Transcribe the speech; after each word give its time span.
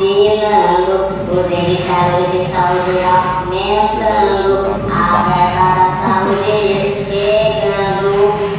virando, 0.00 1.08
os 1.30 1.44
indicadores 1.46 2.32
de 2.32 2.40
saúde 2.50 2.96
aumentando, 3.04 4.52
a 4.90 5.04
verba 5.28 5.68
da 5.76 5.88
saúde 6.00 6.54
chegando, 7.04 8.08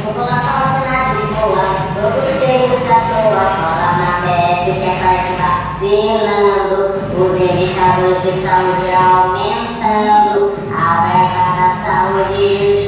população 0.04 0.56
vacinada 0.60 1.14
de 1.18 1.24
boa, 1.34 1.66
todos 1.94 2.26
cheios 2.38 2.86
à 2.88 2.98
toa, 3.10 3.44
cola 3.58 3.90
na 3.98 4.12
pele, 4.22 4.72
quer 4.78 4.96
participar, 5.02 5.56
vacinando, 5.80 6.78
os 7.18 7.32
indicadores 7.40 8.22
de 8.22 8.32
saúde 8.46 8.90
aumentando, 8.94 10.40
a 10.70 10.88
verba 11.08 11.44
da 11.58 11.68
saúde 11.84 12.81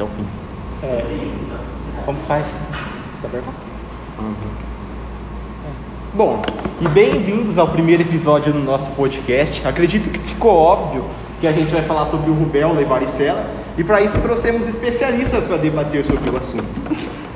esse 0.00 0.02
é 0.02 0.04
o 0.04 0.08
fim. 0.08 0.26
É, 0.82 2.04
como 2.06 2.18
faz 2.20 2.46
essa 3.14 3.28
pergunta? 3.28 3.56
Bom, 6.14 6.42
e 6.80 6.88
bem-vindos 6.88 7.58
ao 7.58 7.68
primeiro 7.68 8.02
episódio 8.02 8.52
do 8.52 8.58
nosso 8.58 8.90
podcast. 8.92 9.66
Acredito 9.66 10.10
que 10.10 10.18
ficou 10.18 10.56
óbvio 10.56 11.04
que 11.40 11.46
a 11.46 11.52
gente 11.52 11.72
vai 11.72 11.82
falar 11.82 12.06
sobre 12.06 12.30
o 12.30 12.34
rubéola 12.34 12.80
e 12.80 12.84
varicela, 12.84 13.44
e 13.76 13.84
para 13.84 14.00
isso 14.00 14.18
trouxemos 14.18 14.66
especialistas 14.66 15.44
para 15.44 15.58
debater 15.58 16.04
sobre 16.04 16.30
o 16.30 16.36
assunto. 16.36 16.64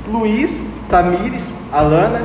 Luiz, 0.07 0.59
Tamires, 0.89 1.47
Alana, 1.71 2.21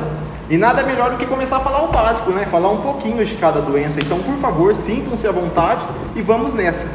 e 0.49 0.57
nada 0.57 0.83
melhor 0.83 1.11
do 1.11 1.17
que 1.17 1.25
começar 1.25 1.57
a 1.57 1.59
falar 1.61 1.83
o 1.83 1.91
básico, 1.91 2.31
né? 2.31 2.45
Falar 2.51 2.71
um 2.71 2.81
pouquinho 2.81 3.23
de 3.25 3.35
cada 3.35 3.61
doença. 3.61 3.99
Então, 3.99 4.19
por 4.19 4.35
favor, 4.35 4.75
sintam-se 4.75 5.25
à 5.25 5.31
vontade 5.31 5.85
e 6.15 6.21
vamos 6.21 6.53
nessa. 6.53 6.87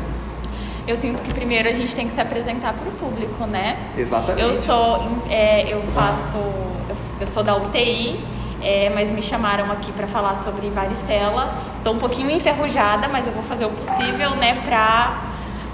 Eu 0.87 0.97
sinto 0.97 1.21
que 1.21 1.35
primeiro 1.35 1.69
a 1.69 1.73
gente 1.73 1.95
tem 1.97 2.07
que 2.07 2.15
se 2.15 2.21
apresentar 2.21 2.73
para 2.73 2.89
o 2.89 2.93
público, 2.93 3.45
né? 3.45 3.77
Exatamente. 3.99 4.41
Eu 4.41 4.55
sou, 4.55 5.19
é, 5.29 5.73
eu 5.73 5.83
faço, 5.89 6.37
eu, 6.37 6.97
eu 7.23 7.27
sou 7.27 7.43
da 7.43 7.57
UTI, 7.57 8.25
é, 8.63 8.89
mas 8.95 9.11
me 9.11 9.21
chamaram 9.21 9.71
aqui 9.73 9.91
para 9.91 10.07
falar 10.07 10.37
sobre 10.37 10.69
varicela. 10.71 11.55
Estou 11.79 11.95
um 11.95 11.99
pouquinho 11.99 12.31
enferrujada, 12.31 13.09
mas 13.09 13.27
eu 13.27 13.33
vou 13.33 13.43
fazer 13.43 13.65
o 13.65 13.71
possível, 13.71 14.37
né, 14.37 14.63
para 14.65 15.25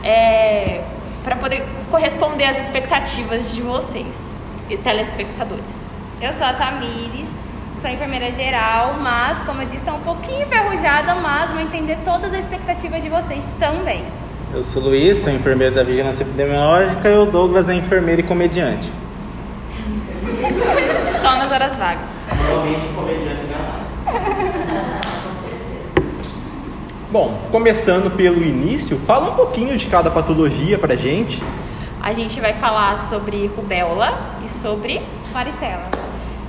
é, 0.02 0.82
para 1.22 1.36
poder 1.36 1.62
corresponder 1.90 2.44
às 2.44 2.58
expectativas 2.58 3.52
de 3.52 3.62
vocês 3.62 4.40
e 4.68 4.76
telespectadores. 4.76 5.92
Eu 6.20 6.32
sou 6.32 6.46
a 6.46 6.54
Tamires, 6.54 7.28
sou 7.76 7.90
enfermeira 7.90 8.32
geral, 8.32 8.94
mas, 8.94 9.42
como 9.42 9.60
eu 9.60 9.66
disse, 9.66 9.78
estou 9.78 9.94
um 9.94 10.00
pouquinho 10.00 10.42
enferrujada, 10.42 11.14
mas 11.16 11.52
vou 11.52 11.60
entender 11.60 11.98
todas 12.04 12.32
as 12.32 12.40
expectativas 12.40 13.02
de 13.02 13.08
vocês 13.08 13.48
também. 13.58 14.04
Eu 14.54 14.62
sou 14.62 14.82
Luiz, 14.82 15.16
sou 15.16 15.32
enfermeiro 15.32 15.74
da 15.74 15.82
Vigilância 15.82 16.24
Epidemiológica 16.24 17.08
e 17.08 17.16
o 17.16 17.24
Douglas 17.24 17.70
é 17.70 17.74
enfermeiro 17.74 18.20
e 18.20 18.24
comediante. 18.24 18.92
Só 21.22 21.36
nas 21.36 21.50
horas 21.50 21.74
vagas. 21.76 22.04
Normalmente 22.36 22.86
comediante 22.94 23.40
Bom, 27.10 27.40
começando 27.50 28.14
pelo 28.14 28.42
início, 28.42 28.98
fala 29.06 29.30
um 29.30 29.36
pouquinho 29.36 29.74
de 29.78 29.86
cada 29.86 30.10
patologia 30.10 30.76
pra 30.76 30.96
gente. 30.96 31.42
A 32.02 32.12
gente 32.12 32.38
vai 32.38 32.52
falar 32.52 33.08
sobre 33.08 33.46
rubéola 33.46 34.36
e 34.44 34.50
sobre 34.50 35.00
Varicela. 35.32 35.90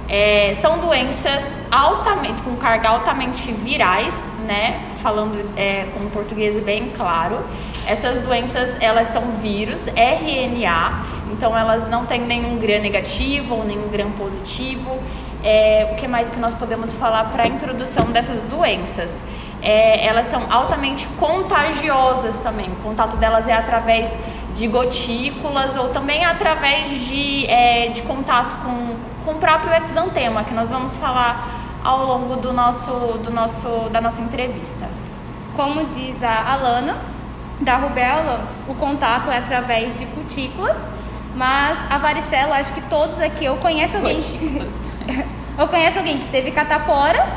É, 0.09 0.55
são 0.55 0.77
doenças 0.77 1.41
altamente, 1.71 2.41
com 2.41 2.57
carga 2.57 2.89
altamente 2.89 3.49
virais, 3.53 4.32
né? 4.43 4.89
Falando 5.01 5.43
é, 5.57 5.87
com 5.93 6.09
português 6.09 6.61
bem 6.63 6.91
claro. 6.95 7.39
Essas 7.87 8.21
doenças, 8.21 8.77
elas 8.81 9.09
são 9.09 9.23
vírus, 9.41 9.87
RNA, 9.87 11.03
então 11.31 11.57
elas 11.57 11.89
não 11.89 12.05
têm 12.05 12.21
nenhum 12.21 12.57
gram 12.57 12.79
negativo 12.79 13.55
ou 13.55 13.65
nenhum 13.65 13.89
gram 13.89 14.11
positivo. 14.11 14.99
É, 15.43 15.89
o 15.91 15.95
que 15.95 16.07
mais 16.07 16.29
que 16.29 16.39
nós 16.39 16.53
podemos 16.53 16.93
falar 16.93 17.25
para 17.25 17.43
a 17.43 17.47
introdução 17.47 18.05
dessas 18.05 18.43
doenças? 18.43 19.21
É, 19.61 20.05
elas 20.05 20.27
são 20.27 20.41
altamente 20.49 21.05
contagiosas 21.19 22.37
também. 22.37 22.69
O 22.69 22.75
contato 22.83 23.17
delas 23.17 23.47
é 23.47 23.53
através 23.53 24.09
de 24.53 24.67
gotículas 24.67 25.75
ou 25.75 25.89
também 25.89 26.23
através 26.23 26.89
de, 26.89 27.45
é, 27.47 27.89
de 27.89 28.01
contato 28.03 28.55
com, 28.63 28.95
com 29.25 29.31
o 29.31 29.39
próprio 29.39 29.73
exantema, 29.83 30.43
que 30.43 30.53
nós 30.53 30.69
vamos 30.69 30.95
falar 30.97 31.62
ao 31.83 32.05
longo 32.05 32.35
do 32.37 32.53
nosso, 32.53 32.91
do 33.23 33.31
nosso, 33.31 33.89
da 33.91 33.99
nossa 33.99 34.21
entrevista. 34.21 34.87
Como 35.55 35.85
diz 35.85 36.23
a 36.23 36.53
Alana, 36.53 36.97
da 37.59 37.77
rubéola, 37.77 38.47
o 38.67 38.73
contato 38.73 39.29
é 39.29 39.37
através 39.37 39.99
de 39.99 40.05
cutículas, 40.07 40.87
mas 41.35 41.79
a 41.89 41.97
varicela, 41.97 42.55
acho 42.55 42.73
que 42.73 42.81
todos 42.81 43.19
aqui, 43.19 43.45
eu 43.45 43.57
conheço 43.57 43.97
alguém 43.97 44.15
Gotículas. 44.15 44.73
Eu 45.55 45.67
conheço 45.67 45.99
alguém 45.99 46.17
que 46.17 46.31
teve 46.31 46.49
catapora 46.49 47.27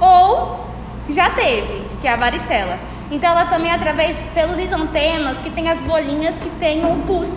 ou 0.00 0.64
já 1.08 1.30
teve, 1.30 1.84
que 2.00 2.06
é 2.06 2.12
a 2.12 2.16
varicela. 2.16 2.78
Então 3.10 3.30
ela 3.30 3.46
também 3.46 3.68
é 3.68 3.74
através 3.74 4.16
pelos 4.32 4.60
isantemas 4.60 5.38
que 5.38 5.50
tem 5.50 5.68
as 5.68 5.80
bolinhas 5.80 6.36
que 6.36 6.48
tem 6.60 6.84
o 6.86 7.02
pus. 7.02 7.30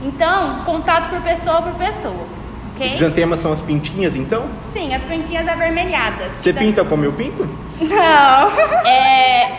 Então, 0.00 0.64
contato 0.64 1.10
por 1.10 1.20
pessoa 1.20 1.60
por 1.60 1.74
pessoa. 1.74 2.26
Os 2.74 2.80
Ok? 2.80 2.92
exantemas 2.94 3.40
são 3.40 3.52
as 3.52 3.60
pintinhas, 3.60 4.16
então? 4.16 4.46
Sim, 4.62 4.94
as 4.94 5.02
pintinhas 5.04 5.46
avermelhadas. 5.46 6.32
Você 6.32 6.52
Que 6.52 6.58
pinta 6.58 6.84
como 6.84 7.04
eu 7.04 7.12
pinto? 7.12 7.48
Não. 7.80 8.50
É, 8.86 9.50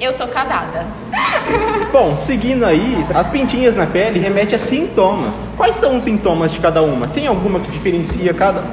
eu 0.00 0.12
sou 0.12 0.26
casada. 0.28 0.86
Bom, 1.92 2.16
seguindo 2.18 2.64
aí, 2.64 3.06
as 3.14 3.28
pintinhas 3.28 3.76
na 3.76 3.86
pele 3.86 4.18
remetem 4.18 4.56
a 4.56 4.58
sintoma. 4.58 5.32
Quais 5.56 5.76
são 5.76 5.96
os 5.96 6.04
sintomas 6.04 6.50
de 6.50 6.58
cada 6.58 6.82
uma? 6.82 7.06
Tem 7.06 7.26
alguma 7.26 7.60
que 7.60 7.70
diferencia 7.70 8.32
cada? 8.34 8.64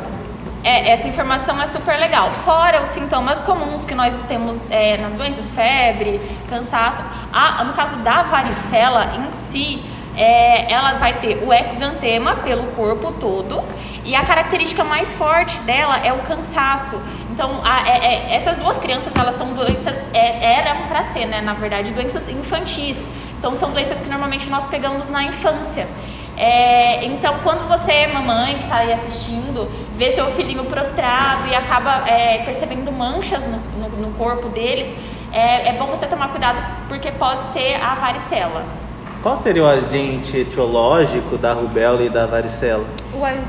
É, 0.63 0.91
essa 0.91 1.07
informação 1.09 1.61
é 1.61 1.65
super 1.65 1.97
legal. 1.99 2.31
Fora 2.31 2.81
os 2.83 2.89
sintomas 2.91 3.41
comuns 3.41 3.83
que 3.83 3.93
nós 3.93 4.15
temos 4.29 4.65
é, 4.71 4.97
nas 4.97 5.13
doenças, 5.13 5.49
febre, 5.49 6.21
cansaço. 6.49 7.03
A- 7.33 7.63
no 7.65 7.73
caso 7.73 7.97
da 7.97 8.23
varicela 8.23 9.11
em 9.17 9.31
si, 9.33 9.83
é, 10.17 10.71
ela 10.71 10.93
vai 10.99 11.13
ter 11.19 11.43
o 11.43 11.53
exantema 11.53 12.35
pelo 12.37 12.67
corpo 12.73 13.11
todo 13.13 13.63
e 14.05 14.15
a 14.15 14.23
característica 14.23 14.83
mais 14.83 15.13
forte 15.13 15.59
dela 15.61 15.97
é 16.03 16.11
o 16.13 16.19
cansaço. 16.19 17.01
Então, 17.31 17.61
a- 17.63 17.87
é- 17.87 18.05
é- 18.31 18.35
essas 18.35 18.57
duas 18.57 18.77
crianças, 18.77 19.11
elas 19.15 19.35
são 19.35 19.53
doenças, 19.53 19.97
é, 20.13 20.59
eram 20.59 20.87
para 20.87 21.05
ser, 21.13 21.25
né, 21.25 21.41
na 21.41 21.53
verdade, 21.53 21.91
doenças 21.91 22.29
infantis. 22.29 22.97
Então, 23.39 23.55
são 23.55 23.71
doenças 23.71 23.99
que 23.99 24.09
normalmente 24.09 24.49
nós 24.49 24.65
pegamos 24.67 25.09
na 25.09 25.23
infância. 25.23 25.87
É, 26.37 27.03
então, 27.05 27.35
quando 27.43 27.67
você, 27.67 28.07
mamãe 28.07 28.55
que 28.57 28.63
está 28.63 28.77
aí 28.77 28.91
assistindo, 28.93 29.69
vê 29.95 30.11
seu 30.11 30.29
filhinho 30.31 30.63
prostrado 30.65 31.47
e 31.47 31.55
acaba 31.55 32.07
é, 32.07 32.39
percebendo 32.39 32.91
manchas 32.91 33.45
no, 33.45 33.57
no- 33.79 34.07
no 34.07 34.11
corpo 34.17 34.49
deles, 34.49 34.87
é, 35.31 35.69
é 35.69 35.73
bom 35.73 35.85
você 35.87 36.07
tomar 36.07 36.29
cuidado 36.29 36.59
porque 36.87 37.11
pode 37.11 37.41
ser 37.53 37.75
a 37.81 37.95
varicela. 37.95 38.63
Qual 39.23 39.37
seria 39.37 39.63
o 39.63 39.67
agente 39.67 40.37
etiológico 40.37 41.37
da 41.37 41.53
rubéola 41.53 42.03
e 42.03 42.09
da 42.09 42.25
varicela? 42.25 42.85
O 43.13 43.23
ag- 43.23 43.39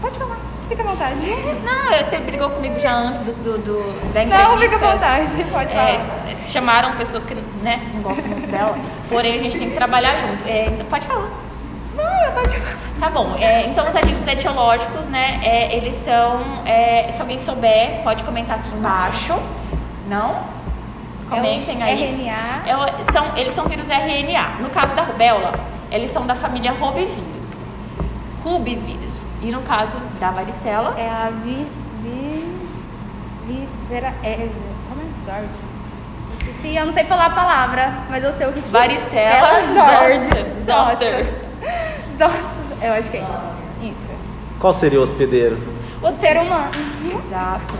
Pode 0.00 0.18
falar, 0.18 0.36
fica 0.68 0.82
à 0.82 0.86
vontade. 0.86 1.28
Não, 1.64 1.98
você 2.08 2.18
brigou 2.20 2.48
comigo 2.50 2.78
já 2.78 2.94
antes 2.94 3.20
do, 3.22 3.32
do- 3.32 3.58
do- 3.58 4.12
da 4.14 4.22
entrevista. 4.22 4.48
Não, 4.48 4.58
fica 4.58 4.76
à 4.88 4.92
vontade, 4.92 5.44
pode 5.52 5.74
falar. 5.74 5.90
É, 5.90 6.34
chamaram 6.46 6.92
pessoas 6.96 7.24
que 7.26 7.34
né, 7.34 7.90
não 7.92 8.00
gostam 8.02 8.26
muito 8.28 8.48
dela, 8.48 8.78
porém 9.10 9.34
a 9.34 9.38
gente 9.38 9.58
tem 9.58 9.68
que 9.70 9.76
trabalhar 9.76 10.16
junto. 10.16 10.46
É, 10.48 10.66
então, 10.66 10.86
pode 10.86 11.06
falar. 11.06 11.28
Não, 11.94 12.32
pode 12.32 12.56
falar. 12.56 12.76
Tá 13.00 13.10
bom, 13.10 13.34
é, 13.38 13.66
então 13.66 13.86
os 13.86 13.94
agentes 13.94 14.26
etiológicos, 14.26 15.04
né, 15.06 15.40
é, 15.44 15.76
eles 15.76 15.96
são, 15.96 16.40
é, 16.64 17.10
se 17.12 17.20
alguém 17.20 17.38
souber, 17.40 18.00
pode 18.02 18.22
comentar 18.24 18.58
aqui 18.60 18.70
embaixo. 18.74 19.34
Não? 20.08 20.56
Comentem 21.28 21.80
É 21.82 21.84
aí. 21.84 22.14
RNA. 22.14 22.62
É 22.66 23.12
são, 23.12 23.36
eles 23.36 23.54
são 23.54 23.64
vírus 23.66 23.88
RNA. 23.88 24.60
No 24.60 24.70
caso 24.70 24.94
da 24.94 25.02
rubéola, 25.02 25.52
eles 25.90 26.10
são 26.10 26.26
da 26.26 26.34
família 26.34 26.72
Robivírus. 26.72 27.66
Rubivírus. 28.42 29.34
E 29.42 29.50
no 29.50 29.62
caso 29.62 29.96
da 30.18 30.30
varicela, 30.30 30.94
É 30.98 31.08
a 31.08 31.30
vi... 31.42 31.66
vi... 32.02 32.58
Viscera... 33.46 34.14
É... 34.22 34.48
Como 34.88 35.00
é? 35.00 35.24
Zordes. 35.24 35.78
Esqueci, 36.38 36.76
eu 36.76 36.86
não 36.86 36.92
sei 36.92 37.04
falar 37.04 37.26
a 37.26 37.30
palavra, 37.30 37.92
mas 38.10 38.24
eu 38.24 38.32
sei 38.32 38.46
o 38.46 38.52
que 38.52 38.62
que 38.62 38.68
varicela 38.68 39.48
É 39.48 39.72
zoster. 40.64 41.26
Zoster. 42.18 42.56
Eu 42.80 42.92
acho 42.92 43.10
que 43.10 43.16
é 43.16 43.20
isso. 43.28 43.44
Isso. 43.82 44.12
Qual 44.58 44.72
seria 44.74 44.98
o 45.00 45.02
hospedeiro? 45.02 45.58
O 46.02 46.10
ser 46.10 46.36
humano. 46.36 46.70
Exato. 47.24 47.74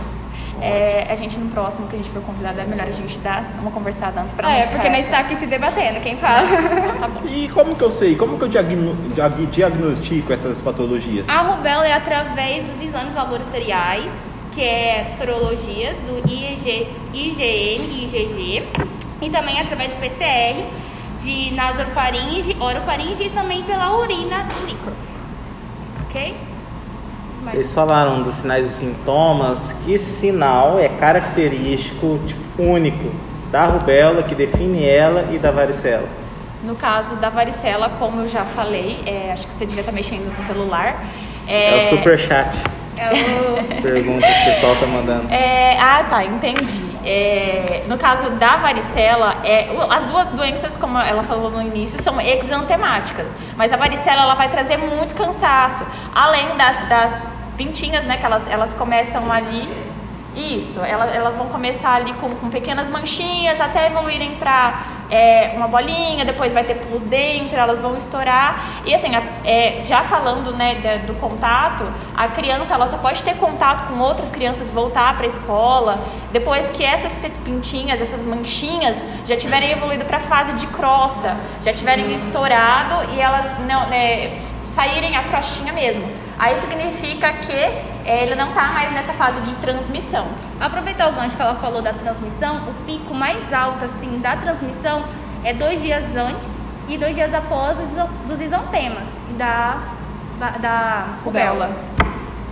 É, 0.61 1.07
a 1.09 1.15
gente 1.15 1.39
no 1.39 1.49
próximo 1.49 1.87
que 1.87 1.95
a 1.95 1.97
gente 1.97 2.09
for 2.09 2.21
convidado 2.21 2.59
é 2.59 2.65
melhor 2.65 2.87
a 2.87 2.91
gente 2.91 3.17
dar 3.19 3.43
uma 3.61 3.71
conversada 3.71 4.21
antes 4.21 4.33
pra 4.35 4.51
É, 4.51 4.65
não 4.65 4.71
porque 4.73 4.89
nós 4.89 5.05
está 5.05 5.19
aqui 5.19 5.35
se 5.35 5.45
debatendo, 5.45 5.99
quem 6.01 6.17
fala. 6.17 6.47
Tá 6.99 7.07
bom. 7.07 7.21
E 7.27 7.47
como 7.49 7.75
que 7.75 7.83
eu 7.83 7.91
sei? 7.91 8.15
Como 8.15 8.37
que 8.37 8.43
eu 8.43 8.47
diagno- 8.49 8.95
diag- 9.13 9.45
diagnostico 9.47 10.33
essas 10.33 10.59
patologias? 10.61 11.27
A 11.29 11.41
rubéola 11.41 11.87
é 11.87 11.93
através 11.93 12.67
dos 12.67 12.81
exames 12.81 13.13
laboratoriais, 13.15 14.11
que 14.51 14.61
é 14.61 15.13
sorologias 15.17 15.97
do 15.99 16.17
IgG, 16.29 16.87
IgM 17.13 17.41
e 17.91 18.03
IgG, 18.05 18.67
e 19.21 19.29
também 19.29 19.59
através 19.59 19.89
do 19.93 19.99
PCR. 19.99 20.65
de 21.19 21.51
nasofaringe, 21.53 22.55
orofaringe 22.61 23.23
e 23.23 23.29
também 23.29 23.61
pela 23.63 23.93
urina 23.97 24.47
e 24.63 24.67
líquor. 24.67 24.93
Ok? 26.05 26.33
Vocês 27.49 27.73
falaram 27.73 28.21
dos 28.21 28.35
sinais 28.35 28.67
e 28.67 28.69
sintomas. 28.69 29.75
Que 29.83 29.97
sinal 29.97 30.79
é 30.79 30.87
característico, 30.87 32.19
tipo, 32.27 32.61
único 32.61 33.11
da 33.51 33.65
rubéola, 33.65 34.21
que 34.21 34.35
define 34.35 34.85
ela 34.85 35.29
e 35.31 35.39
da 35.39 35.49
varicela? 35.49 36.07
No 36.63 36.75
caso 36.75 37.15
da 37.15 37.29
varicela, 37.29 37.89
como 37.97 38.21
eu 38.21 38.27
já 38.27 38.43
falei, 38.43 38.99
é, 39.05 39.31
acho 39.31 39.47
que 39.47 39.53
você 39.53 39.65
devia 39.65 39.81
estar 39.81 39.91
mexendo 39.91 40.31
no 40.31 40.37
celular. 40.37 41.03
É, 41.47 41.79
o 41.79 41.81
superchat. 41.89 42.55
É 42.97 43.09
o... 43.09 43.59
As 43.65 43.73
perguntas 43.81 44.29
que 44.29 44.41
o 44.41 44.53
pessoal 44.53 44.75
tá 44.75 44.85
mandando. 44.85 45.33
É, 45.33 45.77
ah, 45.79 46.05
tá, 46.07 46.23
entendi. 46.23 46.85
É, 47.03 47.83
no 47.87 47.97
caso 47.97 48.29
da 48.31 48.57
varicela, 48.57 49.37
é, 49.43 49.69
as 49.89 50.05
duas 50.05 50.31
doenças, 50.31 50.77
como 50.77 50.99
ela 50.99 51.23
falou 51.23 51.49
no 51.49 51.61
início, 51.61 51.99
são 51.99 52.19
exantemáticas. 52.21 53.33
Mas 53.55 53.71
a 53.71 53.77
varicela 53.77 54.21
ela 54.21 54.35
vai 54.35 54.49
trazer 54.49 54.77
muito 54.77 55.15
cansaço. 55.15 55.83
Além 56.13 56.55
das, 56.57 56.89
das 56.89 57.21
pintinhas, 57.59 58.05
né, 58.05 58.15
que 58.15 58.25
elas, 58.25 58.49
elas 58.49 58.73
começam 58.73 59.29
ali. 59.29 59.67
Isso, 60.33 60.79
elas, 60.79 61.13
elas 61.13 61.35
vão 61.35 61.47
começar 61.49 61.95
ali 61.95 62.13
com, 62.13 62.29
com 62.35 62.49
pequenas 62.49 62.87
manchinhas 62.87 63.59
até 63.59 63.87
evoluírem 63.87 64.35
para 64.35 64.79
uma 65.55 65.67
bolinha, 65.67 66.23
depois 66.23 66.53
vai 66.53 66.63
ter 66.63 66.75
pus 66.75 67.03
dentro, 67.03 67.57
elas 67.57 67.81
vão 67.81 67.97
estourar. 67.97 68.63
E 68.85 68.93
assim, 68.93 69.09
é, 69.43 69.81
já 69.81 70.03
falando 70.03 70.53
né, 70.53 70.99
do 70.99 71.15
contato, 71.15 71.83
a 72.15 72.27
criança 72.27 72.75
ela 72.75 72.87
só 72.87 72.97
pode 72.97 73.21
ter 73.23 73.35
contato 73.35 73.89
com 73.89 73.99
outras 73.99 74.29
crianças, 74.29 74.69
voltar 74.71 75.17
para 75.17 75.25
a 75.25 75.29
escola, 75.29 75.99
depois 76.31 76.69
que 76.69 76.85
essas 76.85 77.13
pintinhas, 77.43 77.99
essas 77.99 78.25
manchinhas 78.25 79.03
já 79.25 79.35
tiverem 79.35 79.71
evoluído 79.71 80.05
para 80.05 80.17
a 80.17 80.21
fase 80.21 80.53
de 80.53 80.67
crosta, 80.67 81.35
já 81.61 81.73
tiverem 81.73 82.13
estourado 82.13 83.11
e 83.13 83.19
elas 83.19 83.45
não, 83.67 83.87
né, 83.87 84.39
saírem 84.67 85.17
a 85.17 85.23
crostinha 85.23 85.73
mesmo. 85.73 86.28
Aí 86.39 86.55
significa 86.55 87.33
que 87.33 87.51
é, 87.51 88.23
ele 88.23 88.33
não 88.33 88.49
está 88.49 88.71
mais 88.71 88.93
nessa 88.93 89.11
fase 89.11 89.41
de 89.41 89.53
transmissão. 89.55 90.25
Aproveitar 90.57 91.09
o 91.09 91.11
gancho 91.11 91.35
que 91.35 91.41
ela 91.41 91.55
falou 91.55 91.81
da 91.81 91.91
transmissão, 91.91 92.61
o 92.69 92.73
pico 92.85 93.13
mais 93.13 93.51
alto 93.51 93.83
assim 93.83 94.19
da 94.19 94.37
transmissão 94.37 95.03
é 95.43 95.53
dois 95.53 95.81
dias 95.81 96.15
antes 96.15 96.49
e 96.87 96.97
dois 96.97 97.13
dias 97.13 97.33
após 97.33 97.77
os 97.77 97.89
dos 98.25 98.39
exantemas 98.39 99.17
da, 99.37 99.83
da, 100.61 101.07
rubéola. 101.25 101.71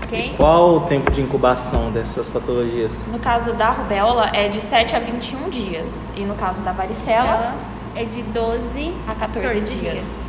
Ok? 0.03 0.33
Qual 0.35 0.75
o 0.75 0.79
tempo 0.81 1.09
de 1.09 1.21
incubação 1.21 1.89
dessas 1.89 2.29
patologias? 2.29 2.91
No 3.09 3.19
caso 3.19 3.53
da 3.53 3.69
rubéola 3.69 4.29
é 4.33 4.49
de 4.49 4.59
7 4.59 4.97
a 4.97 4.99
21 4.99 5.49
dias 5.49 6.09
e 6.13 6.21
no 6.21 6.35
caso 6.35 6.61
da 6.61 6.73
varicela 6.73 7.15
Ela 7.15 7.55
é 7.95 8.03
de 8.03 8.21
12 8.21 8.93
a 9.07 9.15
14 9.15 9.61
dias. 9.61 10.26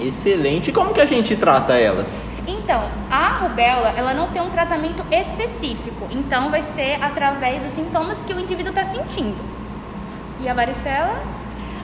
Excelente. 0.00 0.70
E 0.70 0.72
como 0.72 0.92
que 0.92 1.00
a 1.00 1.06
gente 1.06 1.36
trata 1.36 1.74
elas? 1.74 2.08
Então, 2.46 2.88
a 3.10 3.28
rubéola, 3.40 3.92
ela 3.96 4.14
não 4.14 4.28
tem 4.28 4.40
um 4.40 4.50
tratamento 4.50 5.04
específico. 5.10 6.08
Então, 6.10 6.50
vai 6.50 6.62
ser 6.62 7.02
através 7.02 7.62
dos 7.62 7.72
sintomas 7.72 8.24
que 8.24 8.32
o 8.32 8.40
indivíduo 8.40 8.70
está 8.70 8.84
sentindo. 8.84 9.36
E 10.40 10.48
a 10.48 10.54
varicela? 10.54 11.20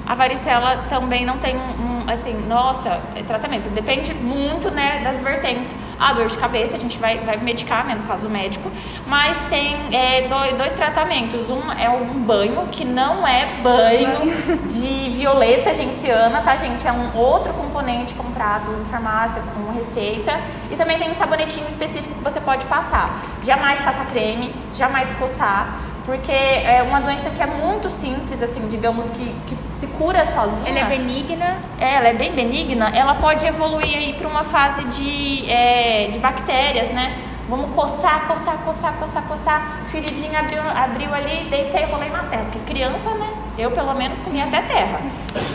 A 0.07 0.15
varicela 0.15 0.85
também 0.89 1.25
não 1.25 1.39
tem 1.39 1.57
um, 1.57 1.61
um, 1.61 2.05
assim, 2.07 2.35
nossa, 2.47 3.01
é 3.15 3.23
tratamento. 3.23 3.69
Depende 3.71 4.15
muito, 4.15 4.71
né, 4.71 5.01
das 5.03 5.21
vertentes. 5.21 5.75
A 5.99 6.13
dor 6.13 6.27
de 6.27 6.37
cabeça, 6.37 6.77
a 6.77 6.79
gente 6.79 6.99
vai, 6.99 7.19
vai 7.19 7.37
medicar, 7.37 7.87
né, 7.87 7.95
no 7.95 8.03
caso 8.07 8.29
médico. 8.29 8.71
Mas 9.07 9.37
tem 9.49 9.77
é, 9.93 10.29
dois, 10.29 10.57
dois 10.57 10.73
tratamentos. 10.73 11.49
Um 11.51 11.73
é 11.73 11.89
um 11.89 12.23
banho, 12.25 12.67
que 12.69 12.85
não 12.85 13.27
é 13.27 13.61
banho 13.63 14.21
de 14.69 15.11
violeta 15.11 15.73
genciana, 15.73 16.41
tá, 16.43 16.57
gente? 16.57 16.87
É 16.87 16.93
um 16.93 17.17
outro 17.17 17.53
componente 17.55 18.15
comprado 18.15 18.73
em 18.81 18.85
farmácia 18.87 19.43
com 19.55 19.73
receita. 19.73 20.41
E 20.71 20.77
também 20.77 20.99
tem 20.99 21.11
um 21.11 21.15
sabonetinho 21.15 21.67
específico 21.69 22.15
que 22.15 22.25
você 22.25 22.41
pode 22.41 22.67
passar. 22.67 23.23
Jamais 23.45 23.81
passar 23.81 24.07
creme, 24.07 24.55
jamais 24.75 25.11
coçar. 25.13 25.94
Porque 26.05 26.33
é 26.33 26.85
uma 26.87 27.01
doença 27.01 27.31
que 27.31 27.43
é 27.43 27.47
muito 27.47 27.89
simples, 27.89 28.43
assim, 28.43 28.69
digamos 28.69 29.09
que, 29.11 29.25
que 29.47 29.57
se 29.81 29.87
cura 29.87 30.27
sozinha. 30.27 30.69
Ela 30.69 30.79
é 30.81 30.85
benigna. 30.85 31.57
É, 31.79 31.95
ela 31.95 32.09
é 32.09 32.13
bem 32.13 32.33
benigna, 32.33 32.91
ela 32.95 33.15
pode 33.15 33.47
evoluir 33.47 33.97
aí 33.97 34.13
para 34.13 34.29
uma 34.29 34.45
fase 34.45 34.85
de, 34.85 35.51
é, 35.51 36.09
de 36.09 36.19
bactérias, 36.19 36.91
né? 36.91 37.17
Vamos 37.49 37.75
coçar, 37.75 38.27
coçar, 38.27 38.59
coçar, 38.59 38.95
coçar, 38.95 39.23
coçar. 39.25 39.79
Feridinha 39.85 40.41
abriu, 40.41 40.63
abriu 40.63 41.15
ali, 41.15 41.47
deitei 41.51 41.83
e 41.83 41.87
rolei 41.87 42.11
na 42.11 42.21
terra. 42.25 42.45
Porque 42.45 42.59
criança, 42.61 43.11
né? 43.15 43.35
Eu 43.57 43.71
pelo 43.71 43.95
menos 43.95 44.19
comi 44.19 44.43
até 44.43 44.61
terra. 44.63 45.01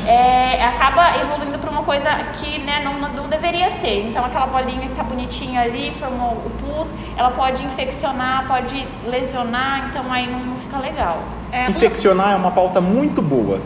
É, 0.07 0.63
acaba 0.63 1.17
evoluindo 1.19 1.58
uma 1.79 1.83
coisa 1.83 2.09
que 2.33 2.59
né, 2.59 2.81
não, 2.83 2.99
não 3.13 3.29
deveria 3.29 3.69
ser. 3.69 4.07
Então 4.07 4.23
aquela 4.25 4.47
bolinha 4.47 4.87
que 4.87 4.95
tá 4.95 5.03
bonitinha 5.03 5.61
ali, 5.61 5.91
formou 5.93 6.33
o 6.33 6.51
pus, 6.61 6.89
ela 7.15 7.31
pode 7.31 7.63
infeccionar, 7.63 8.45
pode 8.47 8.85
lesionar, 9.07 9.89
então 9.89 10.11
aí 10.11 10.27
não, 10.27 10.39
não 10.39 10.57
fica 10.57 10.77
legal. 10.77 11.19
É 11.51 11.67
uma 11.67 11.69
Infeccionar 11.69 12.33
é 12.33 12.35
uma 12.35 12.51
pauta 12.51 12.81
muito 12.81 13.21
boa. 13.21 13.61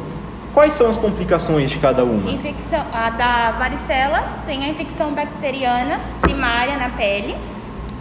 Quais 0.53 0.73
são 0.73 0.87
as 0.87 0.99
complicações 0.99 1.71
de 1.71 1.79
cada 1.79 2.03
uma? 2.03 2.29
infecção. 2.29 2.85
A 2.93 3.09
da 3.09 3.51
varicela 3.57 4.23
tem 4.45 4.63
a 4.63 4.67
infecção 4.67 5.11
bacteriana 5.11 5.99
primária 6.21 6.77
na 6.77 6.89
pele, 6.89 7.35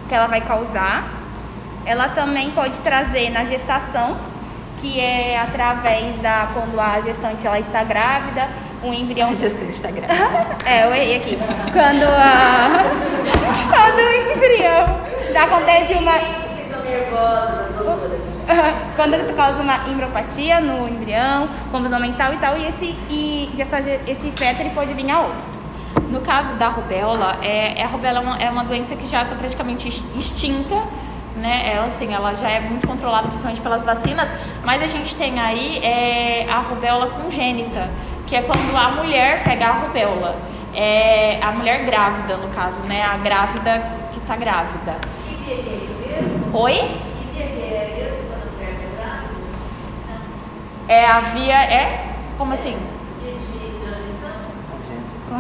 que 0.07 0.15
ela 0.15 0.27
vai 0.27 0.43
causar. 0.43 1.09
Ela 1.87 2.11
também 2.11 2.51
pode 2.51 2.79
trazer 2.81 3.31
na 3.31 3.47
gestação, 3.47 4.17
que 4.83 4.99
é 5.01 5.39
através 5.39 6.17
da 6.19 6.49
quando 6.53 6.79
a 6.81 7.01
gestante 7.01 7.47
ela 7.47 7.59
está 7.59 7.85
grávida, 7.85 8.49
o 8.83 8.93
embrião 8.93 9.33
gestante 9.35 9.81
tá 9.81 9.91
grávida. 9.91 10.19
É, 10.67 10.85
eu 10.85 10.93
errei 10.95 11.17
aqui. 11.17 11.39
Quando 11.73 12.05
a. 12.05 12.83
Quando 13.71 13.99
o 14.01 14.33
embrião. 14.33 15.01
Acontece 15.45 15.95
uma. 15.95 16.13
Quando 18.97 19.35
causa 19.37 19.63
uma 19.63 19.89
embriopatia 19.89 20.61
no 20.61 20.89
embrião, 20.89 21.49
confusão 21.71 21.99
mental 22.01 22.35
e 22.35 22.37
tal, 22.39 22.57
e 22.57 22.67
esse, 22.67 22.87
e 23.09 23.51
essa, 23.59 23.79
esse 24.07 24.31
feto 24.33 24.61
ele 24.61 24.71
pode 24.71 24.93
vir 24.95 25.11
a 25.11 25.21
outro. 25.21 25.45
No 26.11 26.21
caso 26.21 26.55
da 26.55 26.69
rubéola, 26.69 27.39
é, 27.43 27.83
a 27.83 27.87
rubéola 27.87 28.19
é 28.19 28.21
uma, 28.21 28.37
é 28.39 28.51
uma 28.51 28.65
doença 28.65 28.95
que 28.95 29.07
já 29.07 29.23
está 29.23 29.35
praticamente 29.35 29.89
ex- 29.89 30.03
extinta, 30.15 30.77
né? 31.43 31.73
Ela, 31.75 31.87
assim, 31.87 32.15
ela 32.15 32.33
já 32.35 32.49
é 32.49 32.61
muito 32.61 32.87
controlada, 32.87 33.27
principalmente 33.27 33.61
pelas 33.61 33.85
vacinas, 33.85 34.33
mas 34.65 34.81
a 34.83 34.87
gente 34.87 35.15
tem 35.17 35.39
aí 35.41 35.79
é, 35.85 36.47
a 36.49 36.61
rubéola 36.61 37.09
congênita, 37.09 37.91
que 38.27 38.37
é 38.37 38.43
quando 38.43 38.75
a 38.75 38.89
mulher 38.93 39.43
pega 39.43 39.67
a 39.67 39.73
rubéola. 39.73 40.37
É, 40.75 41.39
a 41.43 41.53
mulher 41.53 41.85
grávida, 41.85 42.39
no 42.39 42.49
caso, 42.49 42.81
né? 42.85 43.03
A 43.03 43.19
grávida 43.19 43.83
que 44.13 44.19
está 44.21 44.37
grávida. 44.37 44.97
Oi? 46.55 46.91
É 50.89 51.07
a 51.07 51.21
via 51.21 51.63
é 51.65 52.15
como 52.39 52.55
assim? 52.55 52.77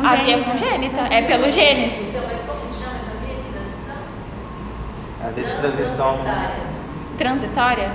A 0.04 0.14
via 0.16 0.36
é 0.36 0.42
congênita, 0.42 1.00
é 1.10 1.22
pelo 1.22 1.48
gênesis. 1.48 2.12
A 5.24 5.30
via 5.30 5.44
de 5.44 5.56
transição. 5.56 6.18
Transitória? 7.16 7.90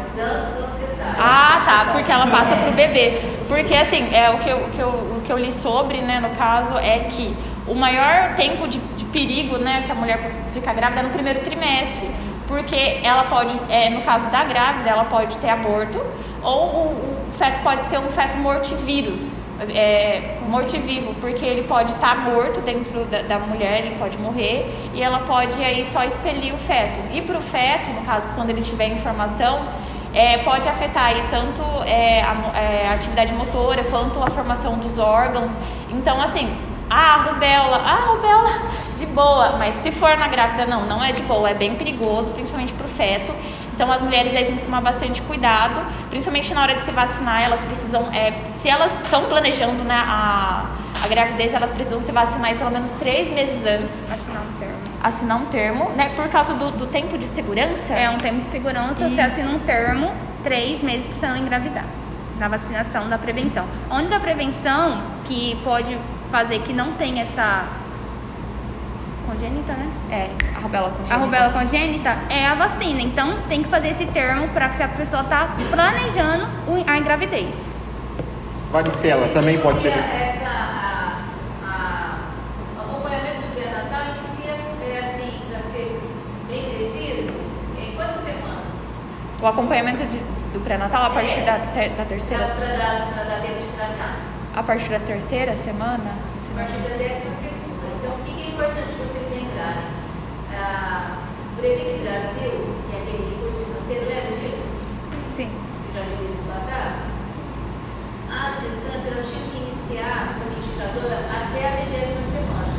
Ah, 1.18 1.62
tá, 1.66 1.92
porque 1.92 2.12
ela 2.12 2.28
passa 2.28 2.56
pro 2.56 2.72
bebê. 2.72 3.20
Porque 3.48 3.74
assim, 3.74 4.14
é 4.16 4.30
o 4.30 4.38
que 4.38 4.50
eu, 4.50 4.58
o 4.58 4.70
que 4.70 4.80
eu, 4.80 4.90
o 4.90 5.22
que 5.26 5.32
eu 5.32 5.38
li 5.38 5.52
sobre, 5.52 6.00
né, 6.00 6.20
no 6.22 6.30
caso, 6.38 6.78
é 6.78 7.00
que 7.00 7.36
o 7.68 7.76
maior 7.76 8.36
tempo 8.36 8.68
de, 8.68 8.80
de 8.80 9.06
perigo, 9.06 9.58
né, 9.58 9.84
que 9.86 9.92
a 9.92 9.96
mulher 9.96 10.32
fica 10.54 10.72
grávida 10.74 11.02
é 11.02 11.04
no 11.04 11.10
primeiro 11.10 11.42
trimestre. 11.42 12.10
Porque 12.48 13.00
ela 13.04 13.26
pode, 13.26 13.60
é, 13.70 13.90
no 13.90 14.02
caso 14.04 14.30
da 14.30 14.46
grávida, 14.46 14.90
ela 14.90 15.04
pode 15.04 15.38
ter 15.38 15.50
aborto, 15.50 16.02
ou 16.42 16.66
o, 16.66 17.28
o 17.30 17.34
feto 17.34 17.60
pode 17.60 17.84
ser 17.88 18.00
um 18.00 18.10
feto 18.10 18.38
mortívido. 18.38 19.37
É, 19.70 20.38
morto-vivo, 20.48 21.16
porque 21.16 21.44
ele 21.44 21.64
pode 21.64 21.92
estar 21.92 22.16
morto 22.16 22.62
dentro 22.62 23.06
da, 23.06 23.24
da 23.24 23.40
mulher, 23.40 23.86
ele 23.86 23.96
pode 23.96 24.16
morrer 24.18 24.72
e 24.94 25.02
ela 25.02 25.20
pode 25.20 25.64
aí 25.64 25.84
só 25.86 26.04
expelir 26.04 26.54
o 26.54 26.58
feto. 26.58 27.00
E 27.12 27.22
para 27.22 27.38
o 27.38 27.42
feto, 27.42 27.90
no 27.90 28.02
caso, 28.02 28.28
quando 28.36 28.52
ele 28.52 28.62
tiver 28.62 28.88
informação, 28.88 29.66
é, 30.14 30.40
pode 30.40 30.68
afetar 30.68 31.06
aí 31.06 31.24
tanto 31.30 31.62
é, 31.86 32.22
a, 32.22 32.58
é, 32.58 32.88
a 32.88 32.94
atividade 32.94 33.34
motora 33.34 33.84
quanto 33.84 34.22
a 34.22 34.28
formação 34.28 34.76
dos 34.76 34.98
órgãos. 35.00 35.52
Então, 35.90 36.22
assim, 36.22 36.56
ah, 36.90 37.28
rubéola, 37.30 37.82
ah, 37.86 38.06
rubéola, 38.12 38.50
de 38.98 39.06
boa, 39.06 39.58
mas 39.58 39.76
se 39.76 39.92
for 39.92 40.18
na 40.18 40.28
grávida, 40.28 40.66
não, 40.66 40.86
não 40.86 41.04
é 41.04 41.12
de 41.12 41.22
boa, 41.24 41.50
é 41.50 41.54
bem 41.54 41.76
perigoso, 41.76 42.32
principalmente 42.32 42.74
para 42.74 42.86
o 42.86 42.90
feto. 42.90 43.34
Então 43.78 43.92
as 43.92 44.02
mulheres 44.02 44.36
aí 44.36 44.44
têm 44.46 44.56
que 44.56 44.64
tomar 44.64 44.82
bastante 44.82 45.22
cuidado, 45.22 45.80
principalmente 46.10 46.52
na 46.52 46.64
hora 46.64 46.74
de 46.74 46.82
se 46.82 46.90
vacinar, 46.90 47.44
elas 47.44 47.62
precisam, 47.62 48.12
é, 48.12 48.34
se 48.56 48.68
elas 48.68 48.92
estão 49.04 49.26
planejando 49.26 49.84
né, 49.84 49.94
a, 49.96 50.66
a 51.04 51.08
gravidez, 51.08 51.54
elas 51.54 51.70
precisam 51.72 52.02
se 52.02 52.12
vacinar 52.12 52.56
pelo 52.56 52.72
menos 52.72 52.90
três 52.98 53.32
meses 53.32 53.64
antes, 53.68 53.94
Assinar 54.12 54.42
um 54.42 54.60
termo. 54.60 54.76
assinar 55.04 55.38
um 55.38 55.46
termo, 55.46 55.90
né? 55.92 56.10
Por 56.16 56.28
causa 56.28 56.56
do, 56.56 56.72
do 56.72 56.88
tempo 56.88 57.20
de 57.20 57.26
segurança. 57.28 57.94
É 57.94 58.10
um 58.10 58.18
tempo 58.18 58.42
de 58.42 58.48
segurança, 58.48 58.96
você 59.08 59.14
Isso. 59.14 59.22
assina 59.22 59.52
um 59.52 59.60
termo, 59.60 60.12
três 60.44 60.82
meses 60.82 61.06
pra 61.06 61.16
você 61.16 61.28
não 61.28 61.38
engravidar. 61.38 61.86
na 62.40 62.48
vacinação 62.48 63.08
da 63.08 63.20
prevenção. 63.20 63.64
A 63.92 63.98
única 63.98 64.20
prevenção 64.20 65.04
que 65.26 65.56
pode 65.64 65.96
fazer 66.32 66.60
que 66.64 66.74
não 66.74 66.94
tem 66.94 67.20
essa 67.22 67.66
congênita, 69.32 69.74
né? 69.74 69.88
É, 70.12 70.30
a 70.56 70.60
rubéola 70.60 70.90
congênita. 70.90 71.14
A 71.14 71.18
rubéola 71.18 71.54
congênita 71.54 72.18
é 72.30 72.46
a 72.48 72.56
vacina. 72.56 73.02
Então 73.02 73.38
tem 73.50 73.62
que 73.64 73.70
fazer 73.70 73.90
esse 73.90 74.06
termo 74.08 74.48
para 74.50 74.70
que 74.70 74.76
se 74.78 74.84
a 74.84 74.88
pessoa 74.88 75.22
está 75.24 75.50
planejando 75.70 76.48
a 76.88 77.00
gravidez. 77.00 77.76
Varicela 78.72 79.28
também 79.30 79.60
pode 79.60 79.80
ser. 79.82 79.90
Essa, 79.90 80.50
a, 80.50 81.14
a, 81.66 82.18
o 82.78 82.82
acompanhamento 82.82 83.48
do 83.48 83.54
pré-natal 83.56 84.02
inicia, 84.18 84.52
é 84.52 85.00
assim, 85.00 85.40
para 85.50 85.62
ser 85.72 86.02
bem 86.50 86.64
preciso, 86.72 87.32
em 87.80 87.96
quantas 87.96 88.24
semanas? 88.26 88.74
O 89.42 89.48
acompanhamento 89.48 90.06
de- 90.06 90.20
do 90.52 90.60
pré-natal 90.62 91.06
a 91.06 91.10
partir 91.12 91.42
da, 91.42 91.60
te- 91.74 91.90
da 91.90 92.04
terceira 92.06 92.44
Para 92.46 92.66
dar, 92.66 93.08
para 93.14 93.24
dar 93.24 93.42
tempo 93.42 93.60
de 93.62 93.68
tratar. 93.78 94.16
a 94.56 94.64
partir 94.64 94.90
da 94.90 95.00
terceira 95.00 95.56
semana. 95.56 96.12
se 96.42 96.52
A 96.52 96.56
não- 96.56 96.66
partir 96.66 96.82
da 96.90 96.98
décima 96.98 97.36
segunda. 97.42 97.88
Então, 98.02 98.12
o 98.16 98.24
que 98.26 98.34
que 98.34 98.42
é 98.44 98.50
importante 98.50 98.92
vocês 99.00 99.26
lembrarem? 99.32 99.84
O 100.68 101.56
Previne 101.56 102.04
Brasil, 102.04 102.76
que 102.84 102.92
é 102.92 103.00
aquele 103.00 103.40
recurso 103.40 103.64
financeiro, 103.64 104.04
lembra 104.04 104.36
disso? 104.36 104.68
Sim. 105.32 105.48
que 105.48 105.96
já 105.96 106.04
isso 106.04 106.44
no 106.44 106.52
passado, 106.52 107.08
as 108.28 108.52
gestantes 108.60 109.08
elas 109.08 109.32
tinham 109.32 109.48
que 109.48 109.64
iniciar 109.64 110.36
como 110.36 110.52
indicadora 110.60 111.24
até 111.24 111.62
a 111.64 111.76
vigésima 111.80 112.20
semana. 112.36 112.76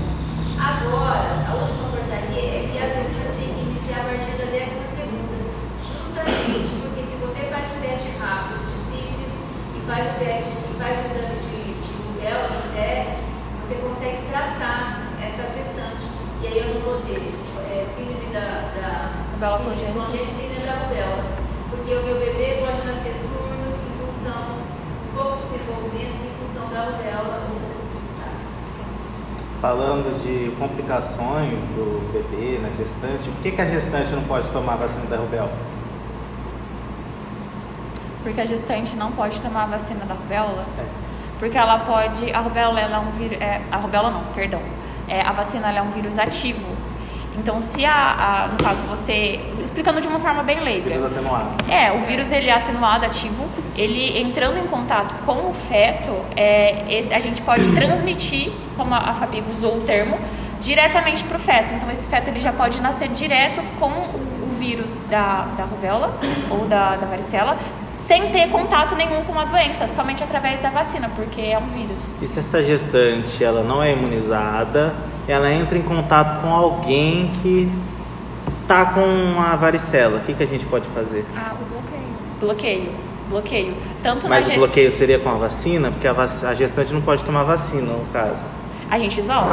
Agora, 0.60 1.48
a 1.48 1.52
última 1.64 1.88
portaria 1.88 2.44
é 2.44 2.68
que 2.68 2.76
as 2.76 2.92
gestantes 2.92 3.40
têm 3.40 3.56
que 3.56 3.64
iniciar 3.72 4.04
a 4.04 4.08
partir 4.12 4.36
da 4.36 4.52
décima 4.52 4.84
segunda. 4.92 5.36
Justamente 5.80 6.70
porque 6.84 7.02
se 7.08 7.16
você 7.24 7.40
faz 7.48 7.72
um 7.72 7.80
teste 7.80 8.10
rápido 8.20 8.68
de 8.68 8.76
sífilis 8.92 9.32
e 9.32 9.78
faz 9.88 10.02
o 10.04 10.14
teste 10.20 10.52
e 10.60 10.72
faz 10.76 10.92
o 10.92 11.04
exame 11.08 11.40
de, 11.40 11.72
de 11.72 11.92
rubéola, 12.04 12.68
você 13.64 13.74
consegue 13.80 14.28
tratar 14.28 15.08
essa 15.24 15.48
gestante. 15.56 16.04
E 16.40 16.46
aí 16.46 16.58
eu 16.58 16.77
síndrome 19.38 19.64
congênita. 19.64 20.00
congênita 20.00 20.42
e 20.42 20.66
da 20.66 20.72
rubéola. 20.84 21.24
Porque 21.70 21.94
o 21.94 22.02
meu 22.02 22.18
bebê 22.18 22.58
pode 22.60 22.86
nascer 22.86 23.14
surdo 23.14 23.54
em 23.86 23.92
função 23.98 24.58
um 24.58 25.16
pouco 25.16 25.46
desenvolvimento 25.46 26.18
em 26.26 26.46
função 26.46 26.68
da 26.70 26.84
rubéola 26.84 27.42
ou 27.48 27.58
da 27.60 28.26
síndrome. 28.66 28.88
Falando 29.60 30.22
de 30.22 30.50
complicações 30.56 31.58
do 31.74 32.12
bebê 32.12 32.58
na 32.58 32.70
gestante, 32.70 33.28
por 33.28 33.42
que, 33.42 33.52
que 33.52 33.60
a 33.60 33.68
gestante 33.68 34.12
não 34.12 34.24
pode 34.24 34.50
tomar 34.50 34.74
a 34.74 34.76
vacina 34.76 35.06
da 35.06 35.16
rubéola? 35.16 35.52
Porque 38.22 38.40
a 38.40 38.44
gestante 38.44 38.96
não 38.96 39.12
pode 39.12 39.40
tomar 39.40 39.64
a 39.64 39.66
vacina 39.66 40.04
da 40.04 40.14
rubéola. 40.14 40.64
É. 40.78 40.84
Porque 41.38 41.56
ela 41.56 41.78
pode. 41.80 42.32
A 42.32 42.40
rubéola 42.40 42.80
ela 42.80 42.96
é 42.96 43.00
um 43.00 43.10
vírus. 43.12 43.40
É, 43.40 43.62
a 43.70 43.76
rubéola 43.76 44.10
não, 44.10 44.24
perdão. 44.34 44.60
É, 45.06 45.22
a 45.22 45.32
vacina 45.32 45.68
ela 45.68 45.78
é 45.78 45.82
um 45.82 45.90
vírus 45.90 46.18
ativo. 46.18 46.66
Então, 47.38 47.60
se 47.60 47.84
a, 47.84 47.92
a- 47.92 48.48
no 48.48 48.56
caso 48.58 48.82
você. 48.82 49.40
Explicando 49.62 50.00
de 50.00 50.08
uma 50.08 50.18
forma 50.18 50.42
bem 50.42 50.60
leiga. 50.60 50.90
Vírus 50.90 51.04
atenuado. 51.06 51.46
É, 51.70 51.92
o 51.92 52.00
vírus 52.00 52.30
ele 52.32 52.48
é 52.48 52.54
atenuado, 52.54 53.04
ativo. 53.06 53.44
Ele 53.76 54.18
entrando 54.20 54.58
em 54.58 54.66
contato 54.66 55.14
com 55.24 55.48
o 55.50 55.54
feto, 55.54 56.10
é, 56.36 56.84
esse- 56.88 57.14
a 57.14 57.18
gente 57.20 57.40
pode 57.42 57.70
transmitir, 57.74 58.50
como 58.76 58.92
a, 58.94 58.98
a 58.98 59.14
Fabi 59.14 59.42
usou 59.54 59.76
o 59.76 59.80
termo, 59.82 60.18
diretamente 60.60 61.22
para 61.24 61.36
o 61.36 61.40
feto. 61.40 61.72
Então 61.74 61.90
esse 61.90 62.06
feto 62.06 62.28
ele 62.28 62.40
já 62.40 62.52
pode 62.52 62.80
nascer 62.82 63.08
direto 63.08 63.62
com 63.78 63.86
o, 63.88 64.46
o 64.46 64.48
vírus 64.58 64.90
da, 65.08 65.46
da 65.56 65.64
rubéola 65.64 66.16
ou 66.50 66.66
da, 66.66 66.96
da 66.96 67.06
varicela, 67.06 67.56
sem 68.08 68.30
ter 68.30 68.48
contato 68.48 68.94
nenhum 68.96 69.22
com 69.22 69.38
a 69.38 69.44
doença, 69.44 69.86
somente 69.86 70.24
através 70.24 70.58
da 70.60 70.70
vacina, 70.70 71.10
porque 71.14 71.42
é 71.42 71.58
um 71.58 71.66
vírus. 71.68 72.14
E 72.22 72.26
se 72.26 72.38
essa 72.38 72.62
gestante 72.62 73.44
ela 73.44 73.62
não 73.62 73.82
é 73.82 73.92
imunizada, 73.92 74.94
ela 75.28 75.52
entra 75.52 75.76
em 75.76 75.82
contato 75.82 76.40
com 76.40 76.48
alguém 76.54 77.30
que 77.42 77.70
tá 78.66 78.86
com 78.86 79.38
a 79.40 79.54
varicela, 79.56 80.16
o 80.16 80.20
que, 80.20 80.32
que 80.32 80.42
a 80.42 80.46
gente 80.46 80.64
pode 80.64 80.86
fazer? 80.94 81.22
Ah, 81.36 81.52
o 81.54 81.64
bloqueio. 81.66 82.08
Bloqueio, 82.40 82.92
bloqueio. 83.28 83.74
Tanto 84.02 84.26
Mas 84.26 84.46
na 84.46 84.52
o 84.52 84.54
gest- 84.54 84.58
bloqueio 84.58 84.90
seria 84.90 85.18
com 85.18 85.28
a 85.28 85.34
vacina, 85.34 85.90
porque 85.90 86.08
a, 86.08 86.14
vac- 86.14 86.44
a 86.44 86.54
gestante 86.54 86.90
não 86.94 87.02
pode 87.02 87.22
tomar 87.24 87.42
vacina, 87.44 87.82
no 87.92 88.06
caso. 88.10 88.46
A 88.90 88.98
gente 88.98 89.20
isola. 89.20 89.50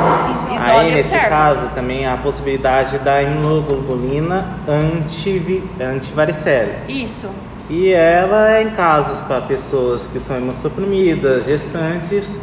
Isola 0.50 0.80
Aí, 0.80 0.92
e 0.94 0.96
nesse 0.96 1.18
caso, 1.20 1.68
também 1.76 2.06
há 2.06 2.14
a 2.14 2.18
possibilidade 2.18 3.00
da 3.00 3.22
imunoglobulina 3.22 4.60
antivi- 4.66 5.62
antivaricela. 5.78 6.72
Isso. 6.88 7.28
E 7.70 7.92
ela 7.92 8.52
é 8.58 8.64
em 8.64 8.72
casos 8.72 9.20
para 9.22 9.42
pessoas 9.42 10.06
que 10.06 10.20
são 10.20 10.38
imunossuprimidas, 10.38 11.46
gestantes, 11.46 12.40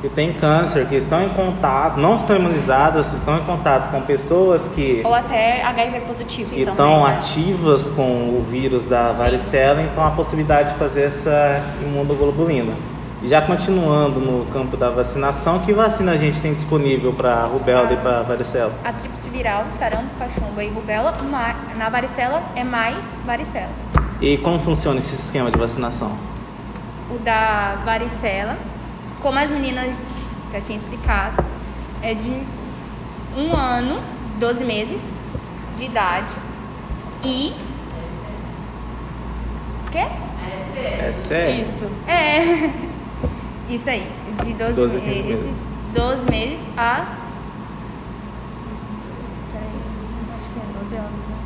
que 0.00 0.08
têm 0.08 0.32
câncer, 0.32 0.86
que 0.86 0.94
estão 0.94 1.22
em 1.24 1.28
contato, 1.30 1.98
não 1.98 2.14
estão 2.14 2.36
imunizadas, 2.36 3.12
estão 3.12 3.38
em 3.38 3.44
contato 3.44 3.90
com 3.90 4.00
pessoas 4.00 4.68
que, 4.68 5.02
Ou 5.04 5.14
até 5.14 5.62
HIV 5.62 6.00
positivo 6.00 6.50
que 6.50 6.64
também. 6.64 6.72
estão 6.72 7.04
né? 7.04 7.16
ativas 7.16 7.90
com 7.90 8.02
o 8.02 8.46
vírus 8.50 8.86
da 8.86 9.12
varicela, 9.12 9.82
então 9.82 10.02
há 10.02 10.08
a 10.08 10.12
possibilidade 10.12 10.72
de 10.72 10.78
fazer 10.78 11.02
essa 11.02 11.62
imunoglobulina. 11.82 12.72
E 13.22 13.28
já 13.28 13.42
continuando 13.42 14.18
no 14.18 14.46
campo 14.46 14.78
da 14.78 14.88
vacinação, 14.88 15.58
que 15.58 15.74
vacina 15.74 16.12
a 16.12 16.16
gente 16.16 16.40
tem 16.40 16.54
disponível 16.54 17.12
para 17.12 17.42
rubéola 17.42 17.92
e 17.92 17.96
para 17.96 18.22
varicela? 18.22 18.72
A 18.82 18.92
tríplice 18.94 19.28
viral, 19.28 19.66
sarampo, 19.72 20.08
cachumba 20.18 20.64
e 20.64 20.68
rubéola, 20.68 21.14
na 21.76 21.90
varicela 21.90 22.42
é 22.56 22.64
mais 22.64 23.04
varicela. 23.26 23.68
E 24.20 24.36
como 24.38 24.58
funciona 24.60 24.98
esse 24.98 25.14
esquema 25.14 25.50
de 25.50 25.58
vacinação? 25.58 26.16
O 27.10 27.18
da 27.18 27.76
varicela, 27.84 28.58
como 29.20 29.38
as 29.38 29.50
meninas 29.50 29.96
já 30.52 30.60
tinham 30.60 30.76
explicado, 30.76 31.42
é 32.02 32.14
de 32.14 32.30
um 33.36 33.54
ano, 33.56 33.98
12 34.38 34.64
meses 34.64 35.00
de 35.76 35.84
idade 35.86 36.34
e. 37.24 37.52
Quê? 39.90 40.06
É 40.76 41.12
sério? 41.14 41.62
Isso. 41.62 41.84
É. 42.06 42.70
Isso 43.72 43.88
aí, 43.88 44.10
de 44.42 44.52
12, 44.52 44.74
12 44.74 44.96
a 44.96 45.00
15 45.00 45.22
meses. 45.22 45.44
meses. 45.44 45.56
12 45.94 46.26
meses 46.30 46.60
a. 46.76 47.16
Peraí, 49.52 49.70
acho 50.36 50.50
que 50.50 50.58
é 50.58 50.78
12 50.78 50.94
anos, 50.96 51.26
né? 51.28 51.36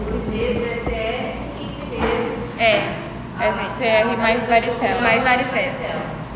Esqueci. 0.00 0.30
meses, 0.30 0.62
SR, 0.62 0.82
15 0.82 0.90
meses. 0.90 0.92
É, 0.92 1.31
SR 3.38 4.16
mais 4.18 4.46
varicela. 4.46 5.00
mais 5.00 5.22
varicela. 5.22 5.72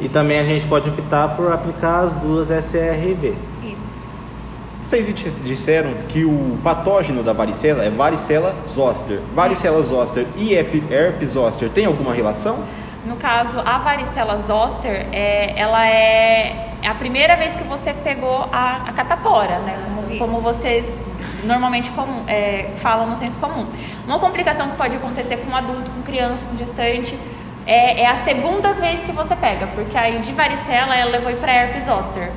E 0.01 0.09
também 0.09 0.39
a 0.39 0.45
gente 0.45 0.67
pode 0.67 0.89
optar 0.91 1.29
por 1.37 1.53
aplicar 1.53 2.01
as 2.05 2.13
duas 2.15 2.51
SRV. 2.51 3.35
Isso. 3.65 3.91
Vocês 4.85 5.13
dis- 5.15 5.43
disseram 5.43 5.93
que 6.09 6.25
o 6.25 6.59
patógeno 6.63 7.23
da 7.23 7.33
varicela 7.33 7.85
é 7.85 7.91
varicela 7.91 8.55
zoster. 8.69 9.21
Varicela 9.35 9.83
zoster 9.83 10.27
e 10.37 10.55
herpes 10.55 11.31
zoster 11.33 11.71
tem 11.71 11.87
alguma 11.87 12.13
relação? 12.15 12.59
No 13.05 13.17
caso, 13.17 13.59
a 13.65 13.79
varicela 13.79 14.37
zoster, 14.37 15.07
é, 15.13 15.55
ela 15.59 15.87
é 15.89 16.71
a 16.85 16.95
primeira 16.95 17.37
vez 17.37 17.55
que 17.55 17.63
você 17.65 17.93
pegou 17.93 18.49
a, 18.53 18.83
a 18.89 18.93
catapora, 18.93 19.59
né? 19.61 19.79
Como, 19.95 20.19
como 20.19 20.41
vocês 20.41 20.93
normalmente 21.47 21.91
comum, 21.91 22.25
é, 22.27 22.71
falam 22.77 23.07
no 23.07 23.17
senso 23.17 23.39
comum. 23.39 23.67
Uma 24.07 24.19
complicação 24.19 24.69
que 24.71 24.77
pode 24.77 24.97
acontecer 24.97 25.39
com 25.39 25.51
um 25.51 25.57
adulto, 25.57 25.91
com 25.91 26.03
criança, 26.03 26.45
com 26.45 26.57
gestante, 26.57 27.19
é, 27.67 28.03
é 28.03 28.07
a 28.07 28.17
segunda 28.17 28.73
vez 28.75 29.03
que 29.03 29.13
você 29.13 29.35
pega, 29.35 29.67
porque 29.69 29.97
aí 29.97 30.19
de 30.21 30.33
varicela 30.33 30.95
ela 30.95 31.11
levou 31.11 31.33
para 31.35 31.53
herpes 31.53 31.85
zoster. 31.85 32.31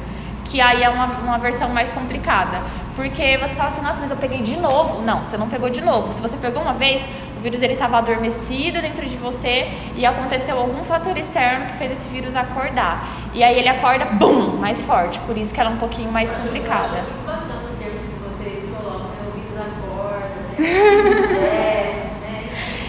Que 0.45 0.59
aí 0.59 0.81
é 0.81 0.89
uma, 0.89 1.05
uma 1.05 1.37
versão 1.37 1.69
mais 1.69 1.91
complicada. 1.91 2.63
Porque 2.95 3.37
você 3.37 3.53
fala 3.53 3.69
assim, 3.69 3.81
nossa, 3.81 4.01
mas 4.01 4.09
eu 4.09 4.17
peguei 4.17 4.41
de 4.41 4.57
novo. 4.57 5.03
Não, 5.03 5.23
você 5.23 5.37
não 5.37 5.47
pegou 5.47 5.69
de 5.69 5.79
novo. 5.79 6.11
Se 6.11 6.19
você 6.19 6.35
pegou 6.37 6.63
uma 6.63 6.73
vez, 6.73 7.01
o 7.37 7.39
vírus 7.39 7.61
ele 7.61 7.73
estava 7.73 7.99
adormecido 7.99 8.81
dentro 8.81 9.05
de 9.05 9.15
você 9.15 9.71
e 9.95 10.05
aconteceu 10.05 10.57
algum 10.57 10.83
fator 10.83 11.17
externo 11.17 11.67
que 11.67 11.75
fez 11.75 11.91
esse 11.91 12.09
vírus 12.09 12.35
acordar. 12.35 13.07
E 13.33 13.41
aí 13.41 13.57
ele 13.57 13.69
acorda, 13.69 14.05
bum, 14.05 14.57
mais 14.57 14.81
forte. 14.81 15.19
Por 15.21 15.37
isso 15.37 15.53
que 15.53 15.59
ela 15.61 15.69
é 15.69 15.73
um 15.73 15.77
pouquinho 15.77 16.11
mais 16.11 16.31
complicada. 16.31 17.03
Muito 17.03 17.25
bacana 17.25 17.61
os 17.71 17.77
termos 17.77 18.01
que 18.01 18.43
vocês 18.43 18.75
colocam, 18.75 19.07
né? 19.07 19.29
O 19.29 19.39
vírus 19.39 19.55
acorda, 19.55 20.27
né? 20.27 20.48
Desce, 20.48 20.48
né? 20.48 20.48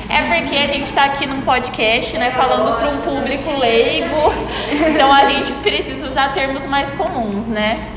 É 0.08 0.40
porque 0.40 0.56
a 0.56 0.66
gente 0.66 0.88
está 0.88 1.04
aqui 1.04 1.24
num 1.24 1.42
podcast, 1.42 2.18
né, 2.18 2.32
falando 2.32 2.76
para 2.76 2.88
um 2.88 3.00
público 3.00 3.56
leigo. 3.56 4.32
Então 4.92 5.12
a 5.12 5.24
gente 5.24 5.52
precisa 5.62 6.08
usar 6.08 6.32
termos 6.32 6.66
mais 6.66 6.90
comuns, 6.90 7.46
né? 7.46 7.88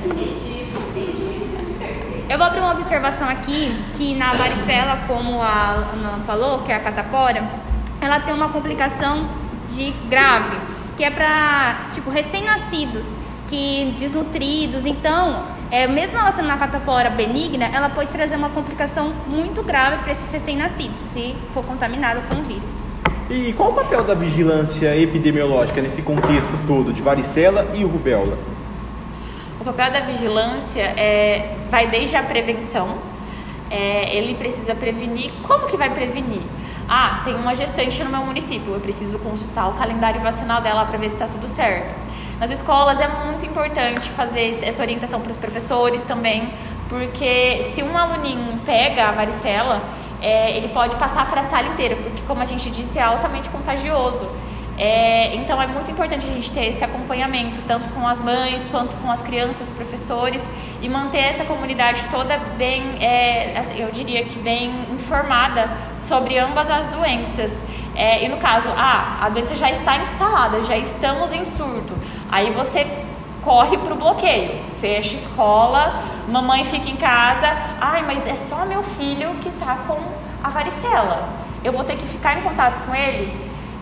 Eu 2.29 2.37
vou 2.37 2.47
abrir 2.47 2.59
uma 2.61 2.71
observação 2.73 3.27
aqui, 3.27 3.75
que 3.97 4.15
na 4.15 4.33
varicela, 4.33 5.01
como 5.07 5.41
a 5.41 5.87
Ana 5.93 6.19
falou, 6.25 6.59
que 6.59 6.71
é 6.71 6.75
a 6.75 6.79
catapora, 6.79 7.43
ela 7.99 8.19
tem 8.19 8.33
uma 8.33 8.49
complicação 8.49 9.27
de 9.71 9.91
grave, 10.07 10.57
que 10.97 11.03
é 11.03 11.09
para, 11.09 11.89
tipo, 11.91 12.09
recém-nascidos, 12.09 13.13
que 13.49 13.95
desnutridos, 13.97 14.85
então, 14.85 15.43
é, 15.73 15.87
mesmo 15.87 16.19
ela 16.19 16.31
sendo 16.31 16.45
uma 16.45 16.57
catapora 16.57 17.09
benigna, 17.09 17.65
ela 17.65 17.89
pode 17.89 18.11
trazer 18.11 18.35
uma 18.35 18.51
complicação 18.51 19.11
muito 19.25 19.63
grave 19.63 19.97
para 20.03 20.11
esses 20.11 20.31
recém-nascidos, 20.31 20.99
se 20.99 21.35
for 21.51 21.65
contaminado 21.65 22.21
com 22.29 22.41
o 22.41 22.43
vírus. 22.43 22.69
E 23.27 23.53
qual 23.53 23.71
o 23.71 23.73
papel 23.73 24.03
da 24.03 24.13
vigilância 24.13 24.95
epidemiológica 24.95 25.81
nesse 25.81 26.03
contexto 26.03 26.67
todo 26.67 26.93
de 26.93 27.01
varicela 27.01 27.71
e 27.73 27.83
rubéola? 27.83 28.37
O 29.59 29.63
papel 29.63 29.91
da 29.91 30.01
vigilância 30.01 30.83
é, 30.95 31.55
vai 31.71 31.87
desde 31.87 32.15
a 32.17 32.21
prevenção. 32.21 32.97
É, 33.71 34.15
ele 34.15 34.35
precisa 34.35 34.75
prevenir. 34.75 35.31
Como 35.41 35.65
que 35.65 35.75
vai 35.75 35.89
prevenir? 35.89 36.43
Ah, 36.87 37.21
tem 37.25 37.33
uma 37.33 37.55
gestante 37.55 38.03
no 38.03 38.11
meu 38.11 38.23
município. 38.23 38.75
Eu 38.75 38.79
preciso 38.79 39.17
consultar 39.17 39.69
o 39.69 39.73
calendário 39.73 40.21
vacinal 40.21 40.61
dela 40.61 40.85
para 40.85 40.99
ver 40.99 41.09
se 41.09 41.15
está 41.15 41.25
tudo 41.25 41.47
certo. 41.47 42.02
Nas 42.43 42.51
escolas 42.51 42.99
é 42.99 43.07
muito 43.07 43.45
importante 43.45 44.09
fazer 44.09 44.59
essa 44.63 44.81
orientação 44.81 45.21
para 45.21 45.31
os 45.31 45.37
professores 45.37 46.01
também, 46.01 46.49
porque 46.89 47.69
se 47.73 47.81
um 47.81 47.97
aluninho 47.97 48.59
pega 48.65 49.05
a 49.05 49.11
varicela, 49.13 49.81
é, 50.21 50.57
ele 50.57 50.67
pode 50.67 50.93
passar 50.97 51.25
para 51.29 51.39
a 51.39 51.43
sala 51.45 51.69
inteira, 51.69 51.95
porque 51.95 52.21
como 52.27 52.41
a 52.41 52.45
gente 52.45 52.69
disse, 52.69 52.99
é 52.99 53.01
altamente 53.01 53.49
contagioso. 53.49 54.29
É, 54.77 55.33
então 55.35 55.61
é 55.61 55.67
muito 55.67 55.89
importante 55.89 56.25
a 56.25 56.33
gente 56.33 56.51
ter 56.51 56.65
esse 56.65 56.83
acompanhamento, 56.83 57.61
tanto 57.65 57.87
com 57.91 58.05
as 58.05 58.21
mães 58.21 58.65
quanto 58.65 58.93
com 58.97 59.09
as 59.09 59.21
crianças, 59.21 59.69
professores, 59.69 60.41
e 60.81 60.89
manter 60.89 61.19
essa 61.19 61.45
comunidade 61.45 62.03
toda 62.11 62.37
bem, 62.57 62.83
é, 62.99 63.63
eu 63.77 63.89
diria 63.89 64.25
que 64.25 64.37
bem 64.39 64.91
informada 64.91 65.69
sobre 65.95 66.37
ambas 66.37 66.69
as 66.69 66.87
doenças. 66.87 67.53
É, 67.95 68.25
e 68.25 68.27
no 68.27 68.37
caso, 68.37 68.69
ah, 68.75 69.19
a 69.21 69.29
doença 69.29 69.55
já 69.55 69.69
está 69.69 69.97
instalada, 69.97 70.63
já 70.63 70.75
estamos 70.75 71.31
em 71.31 71.45
surto. 71.45 71.93
Aí 72.33 72.49
você 72.49 72.87
corre 73.43 73.77
para 73.77 73.93
o 73.93 73.95
bloqueio, 73.95 74.59
fecha 74.81 75.15
escola, 75.15 76.03
mamãe 76.27 76.63
fica 76.63 76.89
em 76.89 76.95
casa. 76.95 77.45
Ai, 77.79 78.01
mas 78.07 78.25
é 78.25 78.33
só 78.33 78.65
meu 78.65 78.81
filho 78.81 79.35
que 79.35 79.49
está 79.49 79.75
com 79.87 79.99
a 80.43 80.49
varicela. 80.49 81.29
Eu 81.63 81.71
vou 81.71 81.83
ter 81.83 81.95
que 81.95 82.07
ficar 82.07 82.39
em 82.39 82.41
contato 82.41 82.83
com 82.87 82.95
ele? 82.95 83.31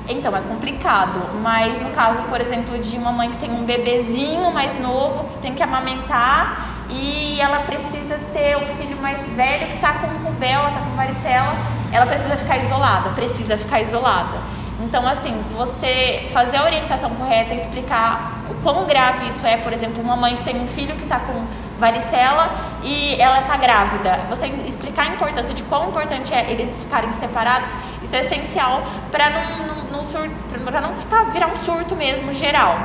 Então 0.05 0.36
é 0.36 0.41
complicado, 0.41 1.39
mas 1.41 1.81
no 1.81 1.91
caso, 1.91 2.24
por 2.24 2.41
exemplo, 2.41 2.77
de 2.77 2.98
uma 2.98 3.13
mãe 3.13 3.31
que 3.31 3.38
tem 3.38 3.50
um 3.50 3.63
bebezinho 3.63 4.51
mais 4.51 4.77
novo, 4.77 5.29
que 5.29 5.38
tem 5.38 5.55
que 5.55 5.63
amamentar 5.63 6.84
e 6.89 7.39
ela 7.39 7.62
precisa 7.62 8.20
ter 8.34 8.58
o 8.58 8.65
filho 8.75 9.01
mais 9.01 9.17
velho 9.31 9.67
que 9.67 9.75
está 9.75 9.93
com 9.93 10.08
rubéola, 10.27 10.67
está 10.67 10.81
com 10.81 10.96
varicela, 10.98 11.55
ela 11.93 12.05
precisa 12.05 12.36
ficar 12.36 12.58
isolada, 12.58 13.12
precisa 13.12 13.58
ficar 13.58 13.79
isolada. 13.79 14.38
Então, 14.81 15.08
assim, 15.08 15.41
você 15.55 16.27
fazer 16.34 16.58
a 16.58 16.65
orientação 16.65 17.12
correta, 17.12 17.53
explicar 17.53 18.40
quão 18.63 18.86
grave 18.86 19.27
isso 19.27 19.46
é, 19.46 19.58
por 19.58 19.74
exemplo, 19.74 20.01
uma 20.01 20.15
mãe 20.15 20.36
que 20.36 20.44
tem 20.44 20.60
um 20.60 20.68
filho 20.68 20.96
que 20.96 21.03
está 21.03 21.20
com 21.20 21.46
varicela 21.80 22.51
e 22.84 23.20
ela 23.20 23.41
está 23.41 23.58
grávida. 23.58 24.20
Você 24.30 24.48
explicar 24.68 25.03
a 25.03 25.13
importância 25.13 25.53
de 25.53 25.63
quão 25.63 25.89
importante 25.89 26.34
é 26.34 26.52
eles 26.52 26.82
ficarem 26.84 27.12
separados, 27.13 27.67
isso 28.04 28.15
é 28.15 28.21
essencial 28.21 28.84
para 29.12 29.30
não, 29.30 29.67
não, 29.67 29.84
não, 29.91 30.04
surto, 30.06 30.32
não 30.82 30.95
ficar, 30.95 31.24
virar 31.32 31.47
um 31.47 31.58
surto 31.58 31.95
mesmo 31.95 32.32
geral. 32.34 32.78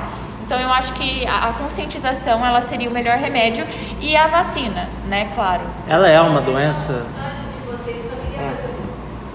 Então 0.47 0.61
eu 0.61 0.73
acho 0.73 0.93
que 0.93 1.27
a, 1.27 1.49
a, 1.49 1.53
conscientização 1.53 2.47
ela 2.47 2.63
seria 2.63 2.89
o 2.89 2.93
melhor 2.93 3.19
remédio 3.19 3.67
e 4.01 4.17
a 4.17 4.29
vacina, 4.29 4.89
né, 5.09 5.29
claro. 5.35 5.63
Ela 5.89 6.09
é 6.09 6.21
uma 6.21 6.41
doença. 6.41 7.05
Antes 7.19 7.43
de 7.53 7.61
vocês, 7.67 8.05
só 8.09 8.17
queria 8.17 8.51
fazer 8.53 8.71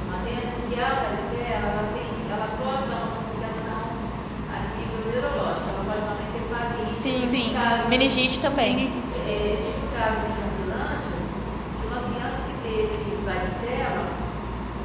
uma 0.08 0.18
adenda 0.22 0.56
que 0.70 0.80
a 0.80 0.88
varicela, 0.88 1.68
ela 1.68 1.84
tem, 1.94 2.08
ela 2.32 2.48
pode 2.64 2.88
dar 2.88 2.96
uma 2.96 3.12
complicação 3.18 3.82
a 4.48 4.58
nível 4.78 5.12
neurológico, 5.12 5.68
ela 5.70 5.84
pode 5.84 6.00
dar 6.00 6.16
uma 6.16 6.24
encefalite. 6.30 7.02
Sim, 7.02 7.28
Sim. 7.30 7.41
Caso, 7.54 7.88
meningite 7.90 8.40
também. 8.40 8.76
Meningite. 8.76 9.20
é, 9.28 9.58
tive 9.58 9.80
um 9.86 9.90
caso 9.98 10.22
em 10.26 10.34
Transilândia 10.40 11.20
de 11.80 11.88
uma 11.88 12.00
criança 12.08 12.40
que 12.48 12.56
teve 12.64 13.18
varicela 13.26 14.04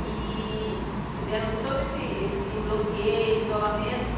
e 0.07 0.79
fizeram 1.25 1.49
todo 1.63 1.81
esse, 1.83 2.05
esse 2.27 2.57
bloqueio, 2.69 3.43
isolamento, 3.45 4.11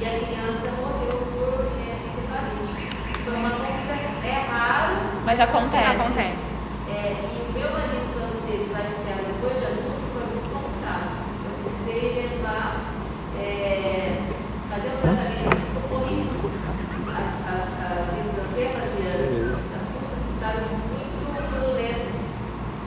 e 0.00 0.04
a 0.04 0.10
criança 0.10 0.66
morreu 0.80 1.18
por 1.34 1.66
é, 1.82 1.98
encefalite. 2.06 2.96
Foi 3.24 3.34
uma 3.34 3.50
complicação. 3.50 4.14
É 4.24 4.40
raro, 4.50 4.94
Mas 5.24 5.38
acontece. 5.40 6.00
Acontece. 6.00 6.54
é, 6.88 7.12
e 7.12 7.50
o 7.50 7.52
meu 7.58 7.70
marido, 7.72 8.06
quando 8.14 8.40
teve 8.48 8.64
varicela 8.72 9.20
depois 9.26 9.58
de 9.58 9.64
adulto, 9.66 10.04
foi 10.14 10.24
muito 10.32 10.48
complicado. 10.48 11.06
Eu 11.44 11.52
precisei 11.60 12.24
levar, 12.24 12.80
é, 13.38 14.22
fazer 14.70 14.88
um 14.88 15.00
tratamento 15.04 15.60
horrível. 15.92 16.40
As, 17.14 17.30
as, 17.46 17.68
as 17.84 18.08
exantemas 18.16 18.90
e 18.96 19.04
as, 19.06 19.60
as 19.60 19.86
forças 19.92 20.18
ficaram 20.24 20.64
muito 20.88 21.24
violentas. 21.52 22.16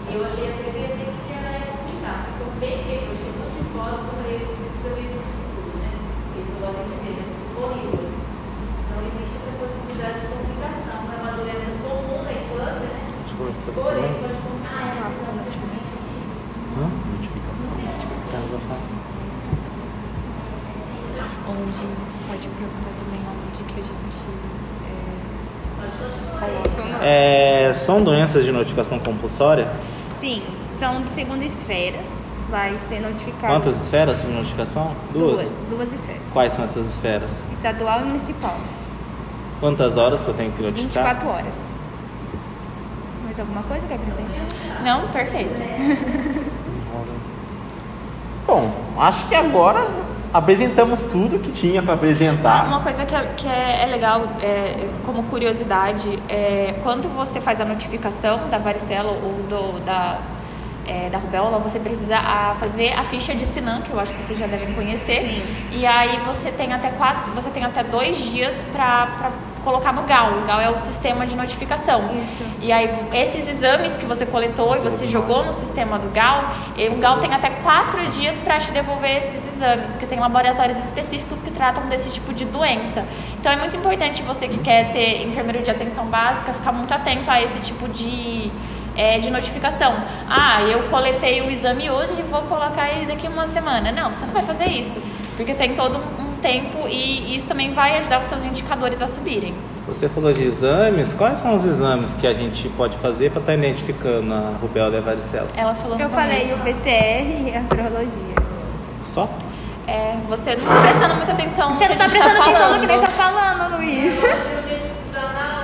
E 0.09 0.11
eu 0.17 0.25
achei 0.25 0.45
a 0.49 0.53
primeira 0.57 0.97
que 0.97 1.31
ela 1.31 1.53
ia 1.53 1.69
complicar. 1.69 2.17
Ficou 2.33 2.49
bem 2.59 2.75
feio, 2.83 3.07
eu 3.07 3.13
achei 3.13 3.31
muito 3.37 3.55
de 3.55 3.63
fora, 3.71 3.93
porque 4.03 4.09
eu 4.09 4.17
falei, 4.19 4.35
eu 4.41 4.51
preciso 4.57 4.89
ver 4.97 5.05
isso 5.05 5.15
no 5.21 5.25
futuro, 5.31 5.77
né? 5.79 5.91
E 6.35 6.37
eu 6.43 6.57
logo 6.59 6.77
entender, 6.81 7.13
mas 7.21 7.29
ficou 7.29 7.63
horrível. 7.71 8.09
Então 8.09 8.97
existe 9.05 9.35
essa 9.37 9.53
possibilidade 9.61 10.17
de 10.17 10.27
complicação. 10.27 10.97
É 11.07 11.15
uma 11.23 11.31
doença 11.39 11.69
comum 11.87 12.19
na 12.27 12.33
infância, 12.35 12.89
né? 12.91 13.01
Porém, 13.77 14.11
pode 14.19 14.37
complicar. 14.43 15.07
Hã? 16.77 16.85
Onde 21.67 21.85
pode 22.29 22.47
perguntar 22.47 22.91
também 22.97 23.19
onde 23.49 23.63
que 23.63 23.73
a 23.73 23.83
gente 23.83 23.97
Vamos 26.77 26.91
lá. 26.91 26.99
É, 27.05 27.73
são 27.73 28.01
doenças 28.03 28.45
de 28.45 28.51
notificação 28.53 28.99
compulsória? 28.99 29.67
Sim, 29.81 30.41
são 30.79 31.01
de 31.01 31.09
segunda 31.09 31.43
esferas. 31.43 32.07
Vai 32.49 32.77
ser 32.87 33.01
notificado. 33.01 33.53
Quantas 33.53 33.81
esferas 33.81 34.21
de 34.21 34.29
notificação? 34.29 34.95
Duas. 35.11 35.45
Duas 35.69 35.91
esferas. 35.91 36.21
Quais 36.31 36.53
são 36.53 36.63
essas 36.63 36.87
esferas? 36.87 37.33
Estadual 37.51 38.01
e 38.01 38.05
municipal. 38.05 38.55
Quantas 39.59 39.97
horas 39.97 40.23
que 40.23 40.29
eu 40.29 40.33
tenho 40.33 40.53
que 40.53 40.61
notificar? 40.61 41.15
24 41.15 41.27
horas. 41.29 41.55
Mais 43.25 43.37
alguma 43.39 43.63
coisa 43.63 43.85
que 43.85 43.93
acrescentar? 43.93 44.83
Não, 44.83 45.09
perfeito. 45.09 45.51
Bom, 48.47 48.71
acho 48.97 49.27
que 49.27 49.35
agora 49.35 49.85
apresentamos 50.33 51.01
tudo 51.03 51.39
que 51.39 51.51
tinha 51.51 51.81
para 51.81 51.93
apresentar. 51.93 52.67
Uma 52.67 52.81
coisa 52.81 53.05
que 53.05 53.15
é, 53.15 53.33
que 53.35 53.47
é, 53.47 53.83
é 53.83 53.85
legal, 53.87 54.23
é, 54.41 54.87
como 55.05 55.23
curiosidade, 55.23 56.19
é 56.29 56.75
quando 56.83 57.07
você 57.15 57.39
faz 57.41 57.59
a 57.61 57.65
notificação 57.65 58.49
da 58.49 58.57
varicela 58.57 59.11
ou 59.11 59.33
do, 59.47 59.79
da, 59.85 60.19
é, 60.85 61.09
da 61.09 61.17
rubéola, 61.17 61.59
você 61.59 61.79
precisa 61.79 62.17
a, 62.17 62.55
fazer 62.55 62.93
a 62.93 63.03
ficha 63.03 63.33
de 63.35 63.45
Sinan, 63.45 63.81
que 63.81 63.91
eu 63.91 63.99
acho 63.99 64.13
que 64.13 64.25
vocês 64.25 64.39
já 64.39 64.47
devem 64.47 64.73
conhecer. 64.73 65.21
Sim. 65.21 65.41
E 65.71 65.85
aí 65.85 66.19
você 66.25 66.51
tem 66.51 66.73
até 66.73 66.89
quatro, 66.89 67.31
você 67.33 67.49
tem 67.49 67.63
até 67.63 67.83
dois 67.83 68.17
dias 68.17 68.55
para 68.71 69.31
colocar 69.67 69.91
no 69.91 70.03
GAL. 70.03 70.39
O 70.39 70.45
GAL 70.45 70.61
é 70.61 70.69
o 70.69 70.79
sistema 70.79 71.27
de 71.27 71.35
notificação. 71.35 71.99
Isso. 72.23 72.43
E 72.61 72.71
aí, 72.71 72.89
esses 73.11 73.49
exames 73.49 73.97
que 73.97 74.05
você 74.05 74.25
coletou 74.25 74.77
e 74.77 74.79
você 74.79 75.05
jogou 75.05 75.43
no 75.43 75.51
sistema 75.51 75.99
do 75.99 76.09
GAL, 76.09 76.45
e 76.77 76.87
o 76.87 76.95
GAL 76.95 77.19
tem 77.19 77.33
até 77.33 77.49
quatro 77.49 78.07
dias 78.11 78.39
para 78.39 78.59
te 78.59 78.71
devolver 78.71 79.17
esses 79.17 79.45
exames, 79.53 79.91
porque 79.91 80.05
tem 80.05 80.19
laboratórios 80.19 80.79
específicos 80.79 81.41
que 81.41 81.51
tratam 81.51 81.85
desse 81.87 82.09
tipo 82.11 82.33
de 82.33 82.45
doença. 82.45 83.03
Então, 83.37 83.51
é 83.51 83.57
muito 83.57 83.75
importante 83.75 84.23
você 84.23 84.47
que 84.47 84.59
quer 84.59 84.85
ser 84.85 85.27
enfermeiro 85.27 85.61
de 85.61 85.69
atenção 85.69 86.05
básica 86.05 86.53
ficar 86.53 86.71
muito 86.71 86.93
atento 86.93 87.29
a 87.29 87.41
esse 87.41 87.59
tipo 87.59 87.89
de, 87.89 88.49
é, 88.95 89.19
de 89.19 89.29
notificação. 89.29 90.01
Ah, 90.29 90.61
eu 90.61 90.83
coletei 90.83 91.41
o 91.41 91.51
exame 91.51 91.89
hoje 91.89 92.21
e 92.21 92.23
vou 92.23 92.43
colocar 92.43 92.89
ele 92.89 93.05
daqui 93.05 93.27
a 93.27 93.29
uma 93.29 93.47
semana. 93.47 93.91
Não, 93.91 94.13
você 94.13 94.25
não 94.25 94.33
vai 94.33 94.43
fazer 94.43 94.69
isso, 94.69 94.97
porque 95.35 95.53
tem 95.53 95.75
todo 95.75 95.97
um 95.97 96.26
tempo 96.47 96.87
e 96.87 97.35
isso 97.35 97.45
também 97.47 97.71
vai 97.73 97.97
ajudar 97.97 98.21
os 98.21 98.27
seus 98.27 98.45
indicadores 98.45 99.01
a 99.01 99.07
subirem. 99.07 99.53
Você 99.85 100.07
falou 100.07 100.31
de 100.31 100.43
exames. 100.43 101.13
Quais 101.13 101.39
são 101.41 101.53
os 101.53 101.65
exames 101.65 102.13
que 102.13 102.25
a 102.25 102.33
gente 102.33 102.69
pode 102.69 102.97
fazer 102.99 103.31
para 103.31 103.41
estar 103.41 103.53
identificando 103.53 104.33
a 104.33 104.53
rubéola 104.61 104.95
e 104.95 104.97
a 104.97 105.01
varicela? 105.01 105.47
Ela 105.55 105.75
falou 105.75 105.97
no 105.97 106.03
Eu 106.03 106.09
falei 106.09 106.53
o 106.53 106.57
PCR 106.59 107.49
e 107.49 107.53
a 107.55 107.59
astrologia. 107.59 108.35
Só? 109.05 109.29
É, 109.87 110.17
você 110.27 110.55
não 110.55 110.65
tá 110.65 110.81
prestando 110.81 111.15
muita 111.15 111.31
atenção 111.31 111.69
no 111.73 111.77
Você 111.77 111.87
que 111.87 111.95
não 111.95 112.05
a 112.05 112.09
tá 112.09 112.09
prestando 112.09 112.35
tá 112.35 112.43
atenção 112.43 112.61
falando. 112.61 112.75
no 112.75 112.87
que 112.87 112.87
nem 112.87 113.01
tá 113.01 113.11
falando, 113.11 113.77
Luiz. 113.77 114.23
Eu 114.23 114.63
tenho 114.67 114.81
que 114.81 114.87
estudar 114.99 115.33
na 115.33 115.56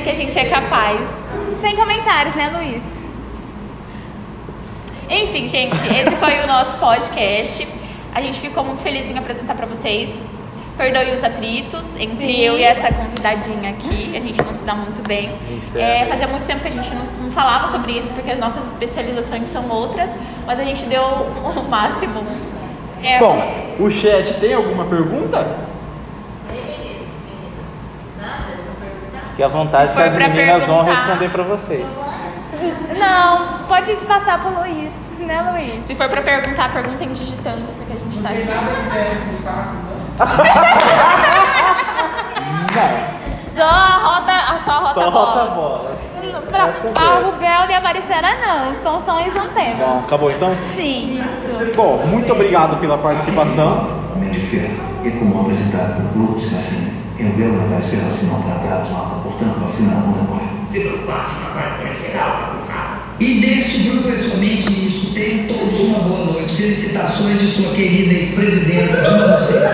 porque 0.00 0.10
a 0.10 0.14
gente 0.14 0.38
é 0.38 0.44
capaz. 0.46 0.98
Sem 1.60 1.76
comentários, 1.76 2.34
né, 2.34 2.50
Luiz? 2.54 2.82
Enfim, 5.10 5.46
gente, 5.46 5.74
esse 5.74 6.16
foi 6.16 6.40
o 6.40 6.46
nosso 6.46 6.78
podcast. 6.78 7.68
A 8.14 8.22
gente 8.22 8.40
ficou 8.40 8.64
muito 8.64 8.82
feliz 8.82 9.10
em 9.10 9.18
apresentar 9.18 9.54
pra 9.54 9.66
vocês. 9.66 10.08
Perdoe 10.78 11.12
os 11.12 11.22
atritos 11.22 11.96
entre 11.96 12.16
Sim. 12.16 12.40
eu 12.40 12.58
e 12.58 12.62
essa 12.62 12.90
convidadinha 12.94 13.70
aqui. 13.70 14.16
A 14.16 14.20
gente 14.20 14.40
não 14.42 14.54
se 14.54 14.60
dá 14.60 14.74
muito 14.74 15.06
bem. 15.06 15.34
É, 15.74 16.02
é. 16.02 16.06
fazia 16.06 16.26
muito 16.26 16.46
tempo 16.46 16.62
que 16.62 16.68
a 16.68 16.70
gente 16.70 16.88
não, 16.94 17.04
não 17.24 17.30
falava 17.30 17.68
sobre 17.68 17.92
isso, 17.92 18.10
porque 18.12 18.30
as 18.30 18.38
nossas 18.38 18.64
especializações 18.70 19.48
são 19.48 19.68
outras, 19.68 20.08
mas 20.46 20.58
a 20.58 20.64
gente 20.64 20.86
deu 20.86 21.02
o 21.02 21.68
máximo 21.68 22.24
É, 23.02 23.18
Bom, 23.18 23.36
o 23.78 23.90
chat 23.90 24.32
tem 24.40 24.54
alguma 24.54 24.86
pergunta? 24.86 25.58
Aí, 26.48 26.56
meninos, 26.56 27.08
meninas, 27.26 28.18
nada? 28.18 28.56
Não 28.56 28.80
Fique 29.40 29.50
à 29.50 29.56
vontade 29.56 29.88
que 29.88 29.94
for 29.94 30.02
as 30.02 30.14
pra 30.14 30.28
meninas 30.28 30.66
vão 30.66 30.84
responder 30.84 31.30
pra 31.30 31.42
vocês. 31.44 31.86
Não, 32.98 33.58
pode 33.66 33.96
passar 34.04 34.38
pro 34.38 34.50
Luiz, 34.60 34.92
né, 35.18 35.40
Luiz? 35.50 35.86
Se 35.86 35.94
for 35.94 36.10
pra 36.10 36.20
perguntar, 36.20 36.70
perguntem 36.70 37.10
digitando, 37.10 37.66
porque 37.78 37.90
a 37.94 37.96
gente 37.96 38.20
tá 38.20 38.28
Tem 38.28 38.42
aqui. 38.42 38.50
nada 38.50 38.66
que 38.66 38.90
desce 38.90 39.24
no 39.24 39.42
saco, 39.42 39.76
não. 39.88 40.00
Só 43.56 43.64
só 43.64 44.08
rota 44.08 44.32
Só 44.64 44.72
a 44.72 44.78
rota 44.78 45.00
a 45.06 45.10
bola. 45.10 45.50
bola. 45.54 45.96
Pra, 46.50 46.58
é 46.58 46.62
a 46.62 47.14
mesmo. 47.14 47.30
rubéola 47.30 47.66
e 47.70 47.74
a 47.74 47.80
varicela 47.80 48.28
não, 48.46 48.74
são 48.82 49.00
só 49.00 49.14
Bom, 49.14 49.26
isantemas. 49.26 50.04
acabou 50.04 50.30
então? 50.30 50.54
Sim. 50.76 51.24
Bom, 51.74 51.96
muito 52.06 52.30
obrigado 52.30 52.78
pela 52.78 52.98
participação. 52.98 53.88
Homem 54.14 54.28
de 54.30 54.40
Ferro 54.40 54.74
e 55.02 55.10
como 55.12 55.40
apresentado 55.40 56.12
Grupo 56.12 56.38
Sinacina. 56.38 56.99
Em 57.20 57.28
Belo 57.32 57.58
na 57.58 57.66
Varicela 57.66 58.10
se 58.10 58.24
não 58.24 58.40
tratados, 58.40 58.90
mata, 58.92 59.16
portanto, 59.22 59.60
vacina 59.60 59.92
não 59.92 60.12
demora. 60.12 60.48
Se 60.66 60.80
preocupar, 60.80 61.26
vai 61.52 61.94
geral, 61.94 62.54
por 62.56 62.66
favor. 62.66 62.98
E 63.20 63.40
deste 63.42 63.78
grupo 63.80 64.08
é 64.08 64.16
somente 64.16 64.86
isso. 64.86 65.12
Tenham 65.12 65.46
todos 65.46 65.80
uma 65.80 65.98
boa 65.98 66.24
noite. 66.32 66.54
Felicitações 66.54 67.38
de 67.38 67.46
sua 67.48 67.74
querida 67.74 68.14
ex-presidenta 68.14 69.02
Dilma 69.02 69.36
Rousseff. 69.36 69.60